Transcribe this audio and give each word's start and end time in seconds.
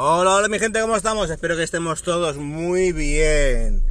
Hola, 0.00 0.36
hola 0.36 0.48
mi 0.48 0.60
gente, 0.60 0.80
¿cómo 0.80 0.94
estamos? 0.94 1.28
Espero 1.28 1.56
que 1.56 1.64
estemos 1.64 2.02
todos 2.02 2.36
muy 2.36 2.92
bien. 2.92 3.82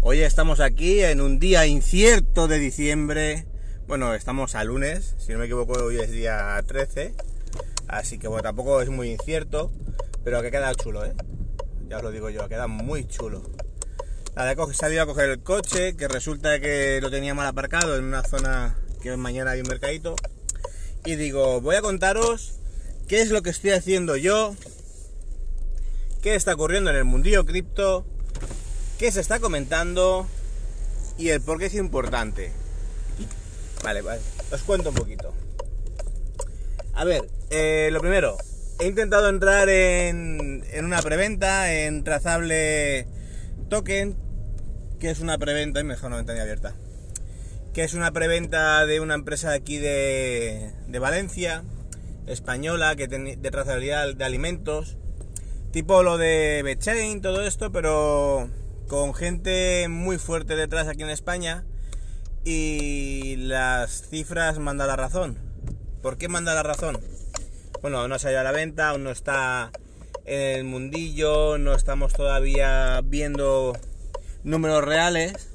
Hoy 0.00 0.18
estamos 0.18 0.58
aquí 0.58 1.04
en 1.04 1.20
un 1.20 1.38
día 1.38 1.66
incierto 1.66 2.48
de 2.48 2.58
diciembre. 2.58 3.46
Bueno, 3.86 4.12
estamos 4.12 4.56
a 4.56 4.64
lunes, 4.64 5.14
si 5.18 5.30
no 5.30 5.38
me 5.38 5.44
equivoco 5.44 5.74
hoy 5.74 5.98
es 5.98 6.10
día 6.10 6.60
13. 6.66 7.14
Así 7.86 8.18
que 8.18 8.26
bueno, 8.26 8.42
tampoco 8.42 8.82
es 8.82 8.88
muy 8.88 9.12
incierto, 9.12 9.70
pero 10.24 10.42
que 10.42 10.50
queda 10.50 10.74
chulo, 10.74 11.04
¿eh? 11.04 11.12
Ya 11.88 11.98
os 11.98 12.02
lo 12.02 12.10
digo 12.10 12.28
yo, 12.28 12.48
queda 12.48 12.66
muy 12.66 13.06
chulo. 13.06 13.44
Nada, 14.34 14.54
he 14.54 14.74
salido 14.74 15.04
a 15.04 15.06
coger 15.06 15.30
el 15.30 15.44
coche, 15.44 15.94
que 15.94 16.08
resulta 16.08 16.58
que 16.58 16.98
lo 17.00 17.08
tenía 17.08 17.34
mal 17.34 17.46
aparcado 17.46 17.96
en 17.96 18.02
una 18.02 18.24
zona 18.24 18.76
que 19.00 19.16
mañana 19.16 19.52
hay 19.52 19.60
un 19.60 19.68
mercadito. 19.68 20.16
Y 21.04 21.14
digo, 21.14 21.60
voy 21.60 21.76
a 21.76 21.82
contaros 21.82 22.54
qué 23.06 23.20
es 23.20 23.30
lo 23.30 23.42
que 23.42 23.50
estoy 23.50 23.70
haciendo 23.70 24.16
yo 24.16 24.56
qué 26.22 26.36
está 26.36 26.54
ocurriendo 26.54 26.90
en 26.90 26.96
el 26.96 27.04
mundillo 27.04 27.44
cripto, 27.44 28.06
qué 28.98 29.10
se 29.10 29.20
está 29.20 29.40
comentando 29.40 30.26
y 31.18 31.30
el 31.30 31.40
por 31.40 31.58
qué 31.58 31.66
es 31.66 31.74
importante. 31.74 32.52
Vale, 33.82 34.00
vale, 34.00 34.22
os 34.52 34.62
cuento 34.62 34.90
un 34.90 34.94
poquito. 34.94 35.34
A 36.94 37.04
ver, 37.04 37.28
eh, 37.50 37.90
lo 37.92 38.00
primero, 38.00 38.38
he 38.78 38.86
intentado 38.86 39.28
entrar 39.28 39.68
en, 39.68 40.64
en 40.70 40.84
una 40.84 41.02
preventa 41.02 41.72
en 41.72 42.04
Trazable 42.04 43.08
Token, 43.68 44.16
que 45.00 45.10
es 45.10 45.18
una 45.18 45.38
preventa, 45.38 45.80
y 45.80 45.84
mejor 45.84 46.10
no 46.10 46.16
ventana 46.16 46.42
abierta, 46.42 46.74
que 47.74 47.82
es 47.82 47.94
una 47.94 48.12
preventa 48.12 48.86
de 48.86 49.00
una 49.00 49.14
empresa 49.14 49.52
aquí 49.52 49.78
de, 49.78 50.70
de 50.86 50.98
Valencia, 51.00 51.64
española, 52.28 52.94
que 52.94 53.08
de 53.08 53.50
trazabilidad 53.50 54.14
de 54.14 54.24
alimentos, 54.24 54.96
tipo 55.72 56.02
lo 56.02 56.18
de 56.18 56.60
Bechain, 56.62 57.22
todo 57.22 57.42
esto, 57.42 57.72
pero 57.72 58.48
con 58.88 59.14
gente 59.14 59.86
muy 59.88 60.18
fuerte 60.18 60.54
detrás 60.54 60.86
aquí 60.86 61.02
en 61.02 61.08
España 61.08 61.64
y 62.44 63.36
las 63.36 64.02
cifras 64.08 64.58
manda 64.58 64.86
la 64.86 64.96
razón. 64.96 65.38
¿Por 66.02 66.18
qué 66.18 66.28
manda 66.28 66.54
la 66.54 66.62
razón? 66.62 67.00
Bueno, 67.80 68.06
no 68.06 68.18
se 68.18 68.28
ha 68.28 68.32
ido 68.32 68.40
a 68.40 68.44
la 68.44 68.52
venta, 68.52 68.90
aún 68.90 69.04
no 69.04 69.10
está 69.10 69.72
en 70.26 70.58
el 70.58 70.64
mundillo, 70.64 71.56
no 71.56 71.74
estamos 71.74 72.12
todavía 72.12 73.00
viendo 73.02 73.72
números 74.44 74.84
reales, 74.84 75.48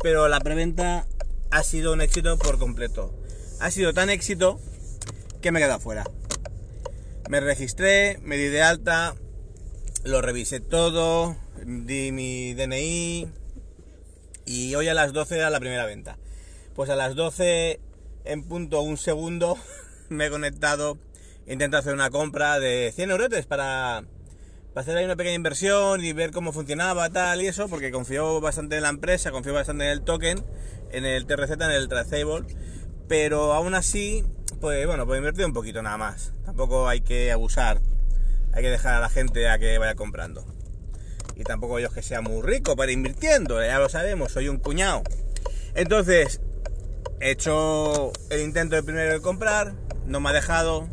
pero 0.00 0.28
la 0.28 0.38
preventa 0.38 1.06
ha 1.50 1.62
sido 1.64 1.92
un 1.92 2.02
éxito 2.02 2.38
por 2.38 2.58
completo. 2.58 3.12
Ha 3.58 3.72
sido 3.72 3.92
tan 3.92 4.10
éxito 4.10 4.60
que 5.40 5.50
me 5.50 5.58
queda 5.58 5.80
fuera. 5.80 6.04
Me 7.28 7.40
registré, 7.40 8.18
me 8.22 8.38
di 8.38 8.46
de 8.46 8.62
alta, 8.62 9.14
lo 10.02 10.22
revisé 10.22 10.60
todo, 10.60 11.36
di 11.62 12.10
mi 12.10 12.54
DNI 12.54 13.28
y 14.46 14.74
hoy 14.74 14.88
a 14.88 14.94
las 14.94 15.12
12 15.12 15.36
era 15.36 15.50
la 15.50 15.60
primera 15.60 15.84
venta. 15.84 16.16
Pues 16.74 16.88
a 16.88 16.96
las 16.96 17.14
12 17.16 17.80
en 18.24 18.44
punto 18.44 18.80
un 18.80 18.96
segundo 18.96 19.58
me 20.08 20.28
he 20.28 20.30
conectado, 20.30 20.96
intento 21.46 21.76
hacer 21.76 21.92
una 21.92 22.08
compra 22.08 22.58
de 22.60 22.94
100 22.96 23.10
euros 23.10 23.28
para, 23.44 24.04
para 24.72 24.80
hacer 24.80 24.96
ahí 24.96 25.04
una 25.04 25.16
pequeña 25.16 25.36
inversión 25.36 26.02
y 26.02 26.14
ver 26.14 26.30
cómo 26.30 26.54
funcionaba 26.54 27.10
tal 27.10 27.42
y 27.42 27.46
eso, 27.46 27.68
porque 27.68 27.90
confío 27.90 28.40
bastante 28.40 28.76
en 28.76 28.84
la 28.84 28.88
empresa, 28.88 29.32
confío 29.32 29.52
bastante 29.52 29.84
en 29.84 29.90
el 29.90 30.00
token, 30.00 30.42
en 30.92 31.04
el 31.04 31.26
TRZ, 31.26 31.50
en 31.50 31.72
el 31.72 31.88
Traceable, 31.88 32.46
pero 33.06 33.52
aún 33.52 33.74
así 33.74 34.24
pues 34.60 34.86
bueno, 34.86 35.06
pues 35.06 35.18
invertir 35.18 35.46
un 35.46 35.52
poquito 35.52 35.82
nada 35.82 35.96
más. 35.96 36.32
Tampoco 36.44 36.88
hay 36.88 37.00
que 37.00 37.32
abusar. 37.32 37.80
Hay 38.52 38.62
que 38.62 38.70
dejar 38.70 38.94
a 38.94 39.00
la 39.00 39.08
gente 39.08 39.48
a 39.48 39.58
que 39.58 39.78
vaya 39.78 39.94
comprando. 39.94 40.44
Y 41.36 41.44
tampoco 41.44 41.78
yo 41.78 41.90
que 41.90 42.02
sea 42.02 42.20
muy 42.20 42.42
rico 42.42 42.74
para 42.74 42.90
invirtiendo, 42.90 43.62
ya 43.62 43.78
lo 43.78 43.88
sabemos, 43.88 44.32
soy 44.32 44.48
un 44.48 44.58
cuñado. 44.58 45.02
Entonces, 45.74 46.40
he 47.20 47.30
hecho 47.30 48.12
el 48.30 48.40
intento 48.40 48.74
de 48.74 48.82
primero 48.82 49.12
de 49.12 49.20
comprar, 49.20 49.74
no 50.04 50.18
me 50.18 50.30
ha 50.30 50.32
dejado, 50.32 50.88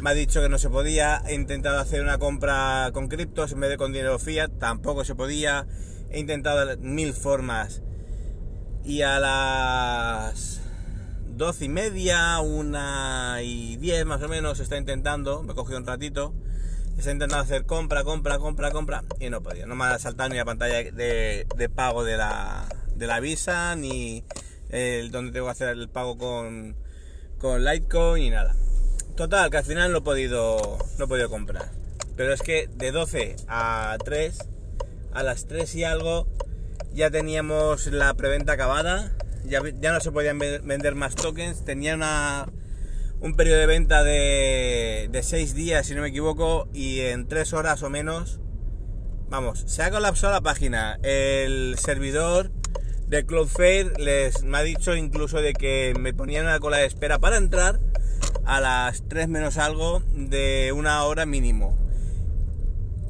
me 0.00 0.10
ha 0.10 0.14
dicho 0.14 0.40
que 0.40 0.48
no 0.48 0.58
se 0.58 0.68
podía, 0.68 1.22
he 1.28 1.34
intentado 1.34 1.78
hacer 1.78 2.02
una 2.02 2.18
compra 2.18 2.90
con 2.92 3.06
criptos 3.06 3.52
en 3.52 3.60
vez 3.60 3.70
de 3.70 3.76
con 3.76 3.92
dinero 3.92 4.18
fiat, 4.18 4.50
tampoco 4.58 5.04
se 5.04 5.14
podía, 5.14 5.66
he 6.10 6.18
intentado 6.18 6.76
mil 6.78 7.12
formas 7.12 7.82
y 8.84 9.02
a 9.02 9.20
las 9.20 10.60
12 11.38 11.66
y 11.66 11.68
media, 11.68 12.40
una 12.40 13.38
y 13.44 13.76
10 13.76 14.06
más 14.06 14.20
o 14.20 14.28
menos, 14.28 14.58
está 14.58 14.76
intentando, 14.76 15.44
me 15.44 15.52
he 15.52 15.54
cogido 15.54 15.78
un 15.78 15.86
ratito, 15.86 16.34
está 16.98 17.12
intentando 17.12 17.36
hacer 17.36 17.64
compra, 17.64 18.02
compra, 18.02 18.40
compra, 18.40 18.72
compra, 18.72 19.04
y 19.20 19.30
no 19.30 19.40
podía, 19.40 19.64
no 19.64 19.76
me 19.76 19.84
ha 19.84 20.00
saltado 20.00 20.30
ni 20.30 20.36
la 20.36 20.44
pantalla 20.44 20.78
de, 20.90 21.70
pago 21.72 22.02
de 22.02 22.16
la, 22.16 22.66
de 22.96 23.06
la 23.06 23.20
Visa, 23.20 23.76
ni 23.76 24.24
el 24.70 25.12
donde 25.12 25.30
tengo 25.30 25.46
que 25.46 25.52
hacer 25.52 25.68
el 25.68 25.88
pago 25.88 26.18
con, 26.18 26.74
con 27.38 27.64
Litecoin, 27.64 28.24
ni 28.24 28.30
nada. 28.30 28.56
Total, 29.16 29.48
que 29.48 29.58
al 29.58 29.64
final 29.64 29.92
no 29.92 29.98
he 29.98 30.02
podido, 30.02 30.76
no 30.98 31.04
he 31.04 31.08
podido 31.08 31.30
comprar. 31.30 31.70
Pero 32.16 32.32
es 32.32 32.42
que 32.42 32.68
de 32.74 32.90
12 32.90 33.36
a 33.46 33.96
3, 34.04 34.38
a 35.12 35.22
las 35.22 35.46
3 35.46 35.72
y 35.76 35.84
algo, 35.84 36.26
ya 36.94 37.10
teníamos 37.10 37.86
la 37.86 38.12
preventa 38.14 38.54
acabada 38.54 39.12
ya, 39.48 39.92
no 39.92 40.00
se 40.00 40.12
podían 40.12 40.38
vender 40.38 40.94
más 40.94 41.14
tokens, 41.14 41.64
tenía 41.64 42.46
un 43.20 43.34
periodo 43.34 43.58
de 43.58 43.66
venta 43.66 44.02
de, 44.04 45.08
de 45.10 45.22
6 45.22 45.54
días, 45.54 45.86
si 45.86 45.94
no 45.94 46.02
me 46.02 46.08
equivoco, 46.08 46.68
y 46.72 47.00
en 47.00 47.26
3 47.26 47.52
horas 47.54 47.82
o 47.82 47.90
menos, 47.90 48.40
vamos, 49.28 49.64
se 49.66 49.82
ha 49.82 49.90
colapsado 49.90 50.32
la 50.32 50.40
página. 50.40 50.98
El 51.02 51.76
servidor 51.78 52.50
de 53.08 53.24
Cloudflare 53.24 53.92
les 53.98 54.42
me 54.42 54.58
ha 54.58 54.62
dicho 54.62 54.94
incluso 54.94 55.40
de 55.40 55.54
que 55.54 55.94
me 55.98 56.12
ponían 56.12 56.44
una 56.44 56.60
cola 56.60 56.76
de 56.76 56.86
espera 56.86 57.18
para 57.18 57.38
entrar 57.38 57.80
a 58.44 58.60
las 58.60 59.02
3 59.08 59.28
menos 59.28 59.56
algo 59.56 60.02
de 60.14 60.72
una 60.74 61.02
hora 61.04 61.26
mínimo. 61.26 61.76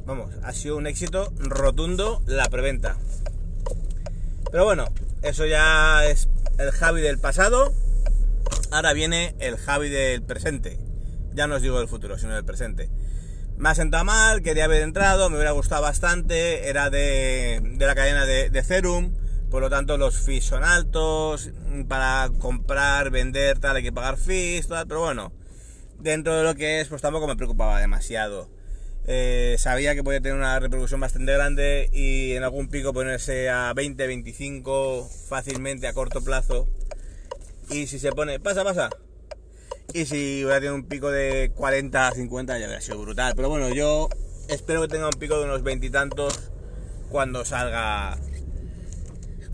Vamos, 0.05 0.31
ha 0.43 0.53
sido 0.53 0.77
un 0.77 0.87
éxito 0.87 1.31
rotundo 1.37 2.23
la 2.25 2.45
preventa. 2.49 2.97
Pero 4.51 4.65
bueno, 4.65 4.85
eso 5.21 5.45
ya 5.45 6.05
es 6.05 6.29
el 6.57 6.71
Javi 6.71 7.01
del 7.01 7.19
pasado. 7.19 7.73
Ahora 8.71 8.93
viene 8.93 9.35
el 9.39 9.57
Javi 9.57 9.89
del 9.89 10.21
presente. 10.21 10.79
Ya 11.33 11.47
no 11.47 11.55
os 11.55 11.61
digo 11.61 11.79
del 11.79 11.87
futuro, 11.87 12.17
sino 12.17 12.35
del 12.35 12.45
presente. 12.45 12.89
Me 13.57 13.69
ha 13.69 13.75
sentado 13.75 14.05
mal, 14.05 14.41
quería 14.41 14.65
haber 14.65 14.81
entrado, 14.81 15.29
me 15.29 15.35
hubiera 15.35 15.51
gustado 15.51 15.81
bastante. 15.81 16.69
Era 16.69 16.89
de, 16.89 17.61
la 17.77 17.95
cadena 17.95 18.25
de, 18.25 18.49
de 18.49 18.63
Cerum. 18.63 19.13
Por 19.49 19.61
lo 19.61 19.69
tanto, 19.69 19.97
los 19.97 20.17
fees 20.17 20.45
son 20.45 20.63
altos. 20.63 21.49
Para 21.87 22.29
comprar, 22.39 23.09
vender, 23.09 23.59
tal, 23.59 23.75
hay 23.75 23.83
que 23.83 23.91
pagar 23.91 24.17
fees, 24.17 24.67
tal. 24.67 24.87
Pero 24.87 25.01
bueno, 25.01 25.33
dentro 25.99 26.35
de 26.35 26.43
lo 26.43 26.55
que 26.55 26.79
es, 26.81 26.87
pues 26.87 27.01
tampoco 27.01 27.27
me 27.27 27.35
preocupaba 27.35 27.79
demasiado. 27.79 28.49
Eh, 29.11 29.55
sabía 29.57 29.95
que 29.95 30.03
podía 30.03 30.21
tener 30.21 30.37
una 30.37 30.59
repercusión 30.59 30.99
bastante 30.99 31.33
grande 31.33 31.89
y 31.91 32.33
en 32.33 32.43
algún 32.43 32.67
pico 32.67 32.93
ponerse 32.93 33.49
a 33.49 33.73
20, 33.73 34.05
25 34.05 35.09
fácilmente 35.27 35.87
a 35.87 35.93
corto 35.93 36.23
plazo. 36.23 36.69
Y 37.71 37.87
si 37.87 37.97
se 37.97 38.11
pone, 38.11 38.39
pasa, 38.39 38.63
pasa. 38.63 38.91
Y 39.95 40.05
si 40.05 40.43
hubiera 40.43 40.59
tenido 40.59 40.75
un 40.75 40.83
pico 40.83 41.09
de 41.09 41.51
40, 41.55 42.11
50 42.11 42.59
ya 42.59 42.65
hubiera 42.67 42.81
sido 42.81 43.01
brutal. 43.01 43.33
Pero 43.35 43.49
bueno, 43.49 43.73
yo 43.73 44.09
espero 44.47 44.83
que 44.83 44.89
tenga 44.89 45.07
un 45.07 45.19
pico 45.19 45.39
de 45.39 45.45
unos 45.45 45.63
veintitantos 45.63 46.51
cuando 47.09 47.45
salga 47.45 48.15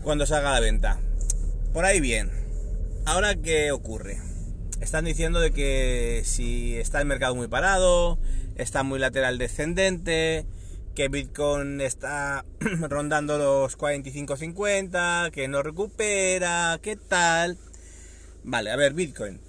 cuando 0.02 0.26
salga 0.26 0.50
a 0.50 0.52
la 0.52 0.60
venta. 0.60 1.00
Por 1.72 1.86
ahí 1.86 2.00
bien. 2.00 2.30
Ahora 3.06 3.34
qué 3.36 3.72
ocurre? 3.72 4.18
Están 4.80 5.06
diciendo 5.06 5.40
de 5.40 5.52
que 5.52 6.22
si 6.24 6.76
está 6.76 7.00
el 7.00 7.06
mercado 7.06 7.34
muy 7.34 7.48
parado, 7.48 8.18
está 8.56 8.82
muy 8.82 8.98
lateral 8.98 9.38
descendente, 9.38 10.46
que 10.94 11.08
Bitcoin 11.08 11.80
está 11.80 12.44
rondando 12.60 13.38
los 13.38 13.78
45-50, 13.78 15.30
que 15.30 15.48
no 15.48 15.62
recupera, 15.62 16.78
¿qué 16.82 16.96
tal? 16.96 17.56
Vale, 18.44 18.70
a 18.70 18.76
ver, 18.76 18.92
Bitcoin. 18.92 19.40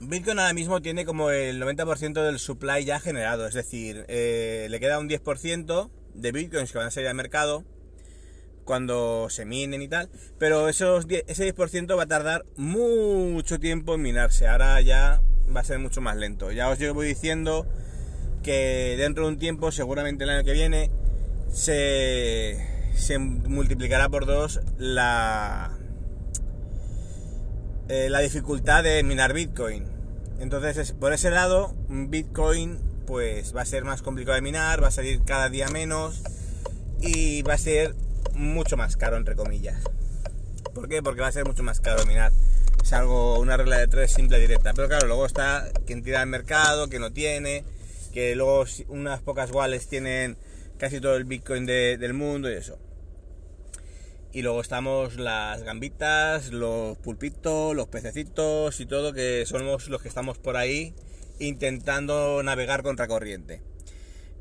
Bitcoin 0.00 0.38
ahora 0.38 0.54
mismo 0.54 0.80
tiene 0.80 1.04
como 1.04 1.30
el 1.30 1.60
90% 1.60 2.24
del 2.24 2.38
supply 2.38 2.84
ya 2.84 3.00
generado, 3.00 3.48
es 3.48 3.54
decir, 3.54 4.04
eh, 4.06 4.68
le 4.70 4.78
queda 4.78 5.00
un 5.00 5.08
10% 5.08 5.90
de 6.14 6.32
bitcoins 6.32 6.70
que 6.70 6.78
van 6.78 6.86
a 6.86 6.90
salir 6.92 7.08
al 7.08 7.16
mercado 7.16 7.64
cuando 8.68 9.28
se 9.30 9.46
minen 9.46 9.80
y 9.80 9.88
tal, 9.88 10.10
pero 10.38 10.68
esos 10.68 11.06
ese 11.26 11.54
10% 11.54 11.96
va 11.96 12.02
a 12.02 12.06
tardar 12.06 12.44
mucho 12.56 13.58
tiempo 13.58 13.94
en 13.94 14.02
minarse, 14.02 14.46
ahora 14.46 14.78
ya 14.82 15.22
va 15.56 15.60
a 15.60 15.64
ser 15.64 15.78
mucho 15.78 16.02
más 16.02 16.18
lento. 16.18 16.52
Ya 16.52 16.68
os 16.68 16.78
voy 16.92 17.06
diciendo 17.06 17.66
que 18.42 18.96
dentro 18.98 19.24
de 19.24 19.30
un 19.30 19.38
tiempo, 19.38 19.72
seguramente 19.72 20.24
el 20.24 20.30
año 20.30 20.44
que 20.44 20.52
viene, 20.52 20.90
se, 21.50 22.58
se 22.94 23.16
multiplicará 23.18 24.10
por 24.10 24.26
dos 24.26 24.60
la, 24.76 25.70
eh, 27.88 28.10
la 28.10 28.18
dificultad 28.18 28.84
de 28.84 29.02
minar 29.02 29.32
Bitcoin. 29.32 29.86
Entonces, 30.40 30.92
por 30.92 31.14
ese 31.14 31.30
lado, 31.30 31.74
Bitcoin 31.88 32.80
pues 33.06 33.56
va 33.56 33.62
a 33.62 33.64
ser 33.64 33.84
más 33.84 34.02
complicado 34.02 34.34
de 34.34 34.42
minar, 34.42 34.82
va 34.82 34.88
a 34.88 34.90
salir 34.90 35.22
cada 35.24 35.48
día 35.48 35.68
menos 35.68 36.22
y 37.00 37.40
va 37.40 37.54
a 37.54 37.58
ser 37.58 37.94
mucho 38.34 38.76
más 38.76 38.96
caro, 38.96 39.16
entre 39.16 39.34
comillas. 39.34 39.82
¿Por 40.74 40.88
qué? 40.88 41.02
Porque 41.02 41.20
va 41.20 41.28
a 41.28 41.32
ser 41.32 41.44
mucho 41.44 41.62
más 41.62 41.80
caro 41.80 42.04
minar. 42.06 42.32
Es 42.82 42.92
algo, 42.92 43.38
una 43.40 43.56
regla 43.56 43.78
de 43.78 43.88
tres 43.88 44.12
simple 44.12 44.38
y 44.38 44.40
directa. 44.42 44.72
Pero 44.74 44.88
claro, 44.88 45.06
luego 45.06 45.26
está 45.26 45.70
quien 45.86 46.02
tira 46.02 46.22
al 46.22 46.28
mercado, 46.28 46.88
que 46.88 46.98
no 46.98 47.12
tiene, 47.12 47.64
que 48.12 48.36
luego 48.36 48.64
unas 48.88 49.20
pocas 49.20 49.50
wallets 49.50 49.88
tienen 49.88 50.36
casi 50.78 51.00
todo 51.00 51.16
el 51.16 51.24
Bitcoin 51.24 51.66
del 51.66 52.14
mundo 52.14 52.50
y 52.50 52.54
eso. 52.54 52.78
Y 54.32 54.42
luego 54.42 54.60
estamos 54.60 55.16
las 55.16 55.62
gambitas, 55.62 56.52
los 56.52 56.96
pulpitos, 56.98 57.74
los 57.74 57.88
pececitos 57.88 58.78
y 58.80 58.86
todo, 58.86 59.12
que 59.12 59.44
somos 59.46 59.88
los 59.88 60.02
que 60.02 60.08
estamos 60.08 60.38
por 60.38 60.56
ahí 60.56 60.94
intentando 61.38 62.42
navegar 62.42 62.82
contra 62.82 63.08
corriente. 63.08 63.62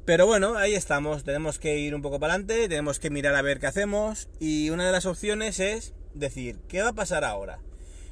Pero 0.07 0.25
bueno, 0.25 0.55
ahí 0.55 0.73
estamos, 0.73 1.25
tenemos 1.25 1.59
que 1.59 1.79
ir 1.79 1.93
un 1.93 2.01
poco 2.01 2.17
para 2.17 2.35
adelante, 2.35 2.69
tenemos 2.69 2.97
que 2.97 3.09
mirar 3.09 3.35
a 3.35 3.41
ver 3.41 3.59
qué 3.59 3.67
hacemos 3.67 4.29
y 4.39 4.69
una 4.69 4.85
de 4.85 4.93
las 4.93 5.05
opciones 5.05 5.59
es 5.59 5.93
decir, 6.13 6.59
¿qué 6.69 6.81
va 6.81 6.91
a 6.91 6.93
pasar 6.93 7.25
ahora? 7.25 7.59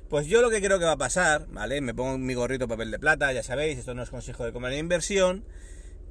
Pues 0.10 0.28
yo 0.28 0.42
lo 0.42 0.50
que 0.50 0.62
creo 0.62 0.78
que 0.78 0.84
va 0.84 0.92
a 0.92 0.98
pasar, 0.98 1.48
¿vale? 1.48 1.80
Me 1.80 1.94
pongo 1.94 2.18
mi 2.18 2.34
gorrito 2.34 2.68
papel 2.68 2.92
de 2.92 3.00
plata, 3.00 3.32
ya 3.32 3.44
sabéis, 3.44 3.78
esto 3.80 3.94
no 3.94 4.04
es 4.04 4.10
consejo 4.10 4.44
de 4.44 4.52
comer 4.52 4.74
inversión. 4.74 5.46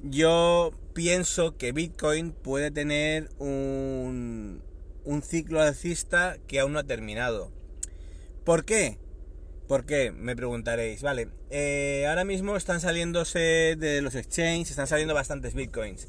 Yo 0.01 0.71
pienso 0.95 1.55
que 1.55 1.71
Bitcoin 1.71 2.31
puede 2.31 2.71
tener 2.71 3.29
un, 3.37 4.63
un 5.03 5.21
ciclo 5.21 5.61
alcista 5.61 6.37
que 6.47 6.61
aún 6.61 6.73
no 6.73 6.79
ha 6.79 6.85
terminado. 6.85 7.51
¿Por 8.43 8.65
qué? 8.65 8.97
¿Por 9.67 9.85
qué? 9.85 10.11
Me 10.11 10.35
preguntaréis. 10.35 11.01
Vale, 11.01 11.29
eh, 11.49 12.05
ahora 12.07 12.23
mismo 12.23 12.55
están 12.55 12.79
saliéndose 12.81 13.75
de 13.77 14.01
los 14.01 14.15
exchanges, 14.15 14.69
están 14.69 14.87
saliendo 14.87 15.13
bastantes 15.13 15.55
bitcoins 15.55 16.07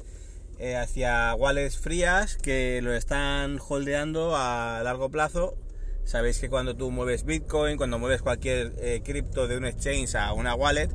eh, 0.59 0.75
hacia 0.75 1.33
wallets 1.35 1.77
frías 1.77 2.37
que 2.37 2.81
lo 2.83 2.93
están 2.93 3.59
holdeando 3.67 4.35
a 4.35 4.81
largo 4.83 5.09
plazo. 5.09 5.57
Sabéis 6.03 6.39
que 6.39 6.49
cuando 6.49 6.75
tú 6.75 6.91
mueves 6.91 7.25
bitcoin, 7.25 7.77
cuando 7.77 7.99
mueves 7.99 8.21
cualquier 8.21 8.73
eh, 8.79 9.01
cripto 9.03 9.47
de 9.47 9.57
un 9.57 9.65
exchange 9.65 10.15
a 10.15 10.33
una 10.33 10.53
wallet, 10.55 10.89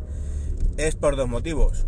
es 0.76 0.94
por 0.94 1.17
dos 1.17 1.29
motivos 1.29 1.87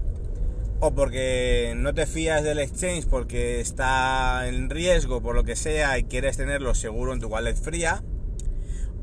o 0.81 0.95
porque 0.95 1.73
no 1.77 1.95
te 1.95 2.05
fías 2.05 2.43
del 2.43 2.59
exchange 2.59 3.07
porque 3.07 3.61
está 3.61 4.47
en 4.49 4.69
riesgo 4.69 5.23
por 5.23 5.35
lo 5.35 5.45
que 5.45 5.57
sea 5.57 5.99
y 5.99 6.05
quieres 6.05 6.37
tenerlo 6.37 6.75
seguro 6.75 7.13
en 7.15 7.21
tu 7.21 7.29
wallet 7.29 7.55
fría, 7.55 8.03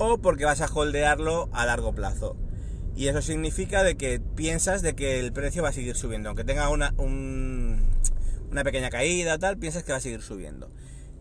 o 0.02 0.18
porque 0.20 0.46
vas 0.46 0.62
a 0.62 0.66
holdearlo 0.66 1.50
a 1.54 1.66
largo 1.66 1.94
plazo. 1.94 2.36
Y 2.96 3.08
eso 3.08 3.22
significa 3.22 3.84
de 3.84 3.96
que 3.96 4.20
piensas 4.20 4.82
de 4.82 4.96
que 4.96 5.20
el 5.20 5.32
precio 5.32 5.64
va 5.64 5.70
a 5.70 5.74
seguir 5.74 5.96
subiendo, 5.96 6.30
aunque 6.30 6.44
tenga 6.44 6.70
una, 6.70 6.94
una 6.98 8.64
pequeña 8.64 8.90
caída 8.90 9.38
tal, 9.38 9.58
piensas 9.58 9.84
que 9.84 9.92
va 9.92 10.00
a 10.00 10.02
seguir 10.02 10.22
subiendo. 10.22 10.70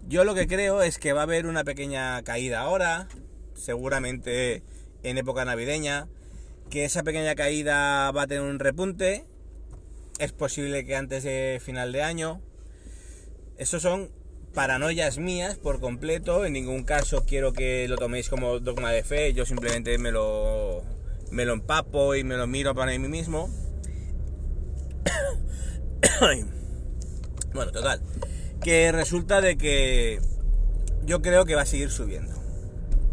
Yo 0.08 0.24
lo 0.24 0.34
que 0.34 0.46
creo 0.46 0.82
es 0.82 0.98
que 0.98 1.12
va 1.12 1.20
a 1.20 1.24
haber 1.24 1.46
una 1.46 1.62
pequeña 1.62 2.22
caída 2.22 2.60
ahora, 2.60 3.06
seguramente 3.54 4.62
en 5.02 5.18
época 5.18 5.44
navideña, 5.44 6.08
que 6.68 6.84
esa 6.84 7.02
pequeña 7.02 7.34
caída 7.34 8.10
va 8.10 8.22
a 8.22 8.26
tener 8.26 8.42
un 8.42 8.58
repunte 8.58 9.26
es 10.20 10.32
posible 10.32 10.84
que 10.84 10.96
antes 10.96 11.24
de 11.24 11.60
final 11.64 11.92
de 11.92 12.02
año. 12.02 12.42
Eso 13.56 13.80
son 13.80 14.10
paranoias 14.54 15.18
mías 15.18 15.56
por 15.56 15.80
completo. 15.80 16.44
En 16.44 16.52
ningún 16.52 16.84
caso 16.84 17.24
quiero 17.26 17.52
que 17.52 17.86
lo 17.88 17.96
toméis 17.96 18.28
como 18.28 18.58
dogma 18.60 18.90
de 18.92 19.02
fe. 19.04 19.32
Yo 19.32 19.46
simplemente 19.46 19.96
me 19.98 20.12
lo, 20.12 20.82
me 21.30 21.44
lo 21.44 21.52
empapo 21.52 22.14
y 22.14 22.24
me 22.24 22.36
lo 22.36 22.46
miro 22.46 22.74
para 22.74 22.92
mí 22.92 23.08
mismo. 23.08 23.50
bueno, 27.54 27.72
total. 27.72 28.00
Que 28.62 28.92
resulta 28.92 29.40
de 29.40 29.56
que 29.56 30.20
yo 31.04 31.22
creo 31.22 31.44
que 31.44 31.54
va 31.54 31.62
a 31.62 31.66
seguir 31.66 31.90
subiendo. 31.90 32.34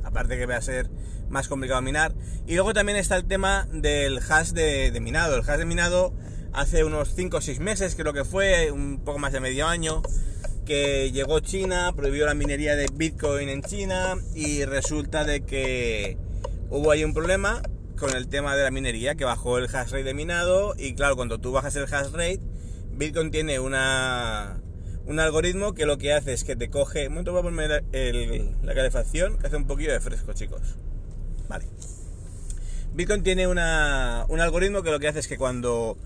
Aparte 0.04 0.38
que 0.38 0.46
va 0.46 0.58
a 0.58 0.62
ser 0.62 0.90
más 1.30 1.48
complicado 1.48 1.82
minar. 1.82 2.14
Y 2.46 2.56
luego 2.56 2.74
también 2.74 2.98
está 2.98 3.16
el 3.16 3.26
tema 3.26 3.68
del 3.72 4.20
hash 4.20 4.52
de, 4.52 4.92
de 4.92 5.00
minado. 5.00 5.36
El 5.36 5.42
hash 5.42 5.58
de 5.58 5.66
minado 5.66 6.14
hace 6.54 6.84
unos 6.84 7.14
5 7.14 7.38
o 7.38 7.42
6 7.42 7.60
meses, 7.60 7.96
creo 7.96 8.14
que 8.14 8.26
fue, 8.26 8.72
un 8.72 9.00
poco 9.04 9.20
más 9.20 9.32
de 9.34 9.40
medio 9.40 9.68
año, 9.68 10.02
que 10.68 11.12
llegó 11.14 11.40
China, 11.40 11.94
prohibió 11.96 12.26
la 12.26 12.34
minería 12.34 12.76
de 12.76 12.88
Bitcoin 12.94 13.48
en 13.48 13.62
China 13.62 14.18
y 14.36 14.66
resulta 14.66 15.24
de 15.24 15.46
que 15.46 16.18
hubo 16.70 16.92
ahí 16.92 17.06
un 17.06 17.14
problema 17.14 17.62
con 17.98 18.14
el 18.14 18.28
tema 18.28 18.58
de 18.58 18.64
la 18.64 18.70
minería, 18.70 19.16
que 19.16 19.24
bajó 19.24 19.58
el 19.58 19.74
hash 19.74 19.92
rate 19.92 20.04
de 20.04 20.14
minado 20.14 20.76
y 20.78 20.94
claro, 20.94 21.16
cuando 21.16 21.40
tú 21.40 21.54
bajas 21.54 21.74
el 21.78 21.86
hash 21.86 22.12
rate, 22.12 22.42
Bitcoin 22.92 23.32
tiene 23.32 23.62
una, 23.62 24.62
un 25.06 25.22
algoritmo 25.22 25.74
que 25.74 25.86
lo 25.86 25.98
que 25.98 26.12
hace 26.12 26.34
es 26.34 26.44
que 26.44 26.58
te 26.58 26.70
coge... 26.70 27.08
Un 27.08 27.14
momento 27.14 27.32
voy 27.32 27.40
a 27.40 27.44
poner 27.44 27.84
la 28.62 28.76
calefacción, 28.76 29.38
que 29.38 29.48
hace 29.48 29.56
un 29.56 29.68
poquito 29.68 29.94
de 29.94 30.02
fresco, 30.02 30.34
chicos. 30.34 30.76
Vale. 31.48 31.66
Bitcoin 32.94 33.24
tiene 33.24 33.48
una, 33.48 34.26
un 34.28 34.42
algoritmo 34.42 34.84
que 34.84 34.92
lo 34.92 35.00
que 35.00 35.08
hace 35.08 35.20
es 35.20 35.30
que 35.30 35.38
cuando 35.38 35.98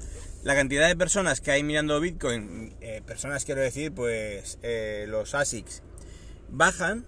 la 0.44 0.56
cantidad 0.56 0.88
de 0.88 0.96
personas 0.96 1.40
que 1.42 1.52
hay 1.52 1.64
mirando 1.64 2.00
Bitcoin, 2.00 2.76
eh, 2.82 3.02
personas 3.06 3.46
quiero 3.46 3.62
decir, 3.62 3.94
pues 3.94 4.58
eh, 4.64 5.06
los 5.08 5.36
ASICs, 5.36 5.84
bajan, 6.50 7.06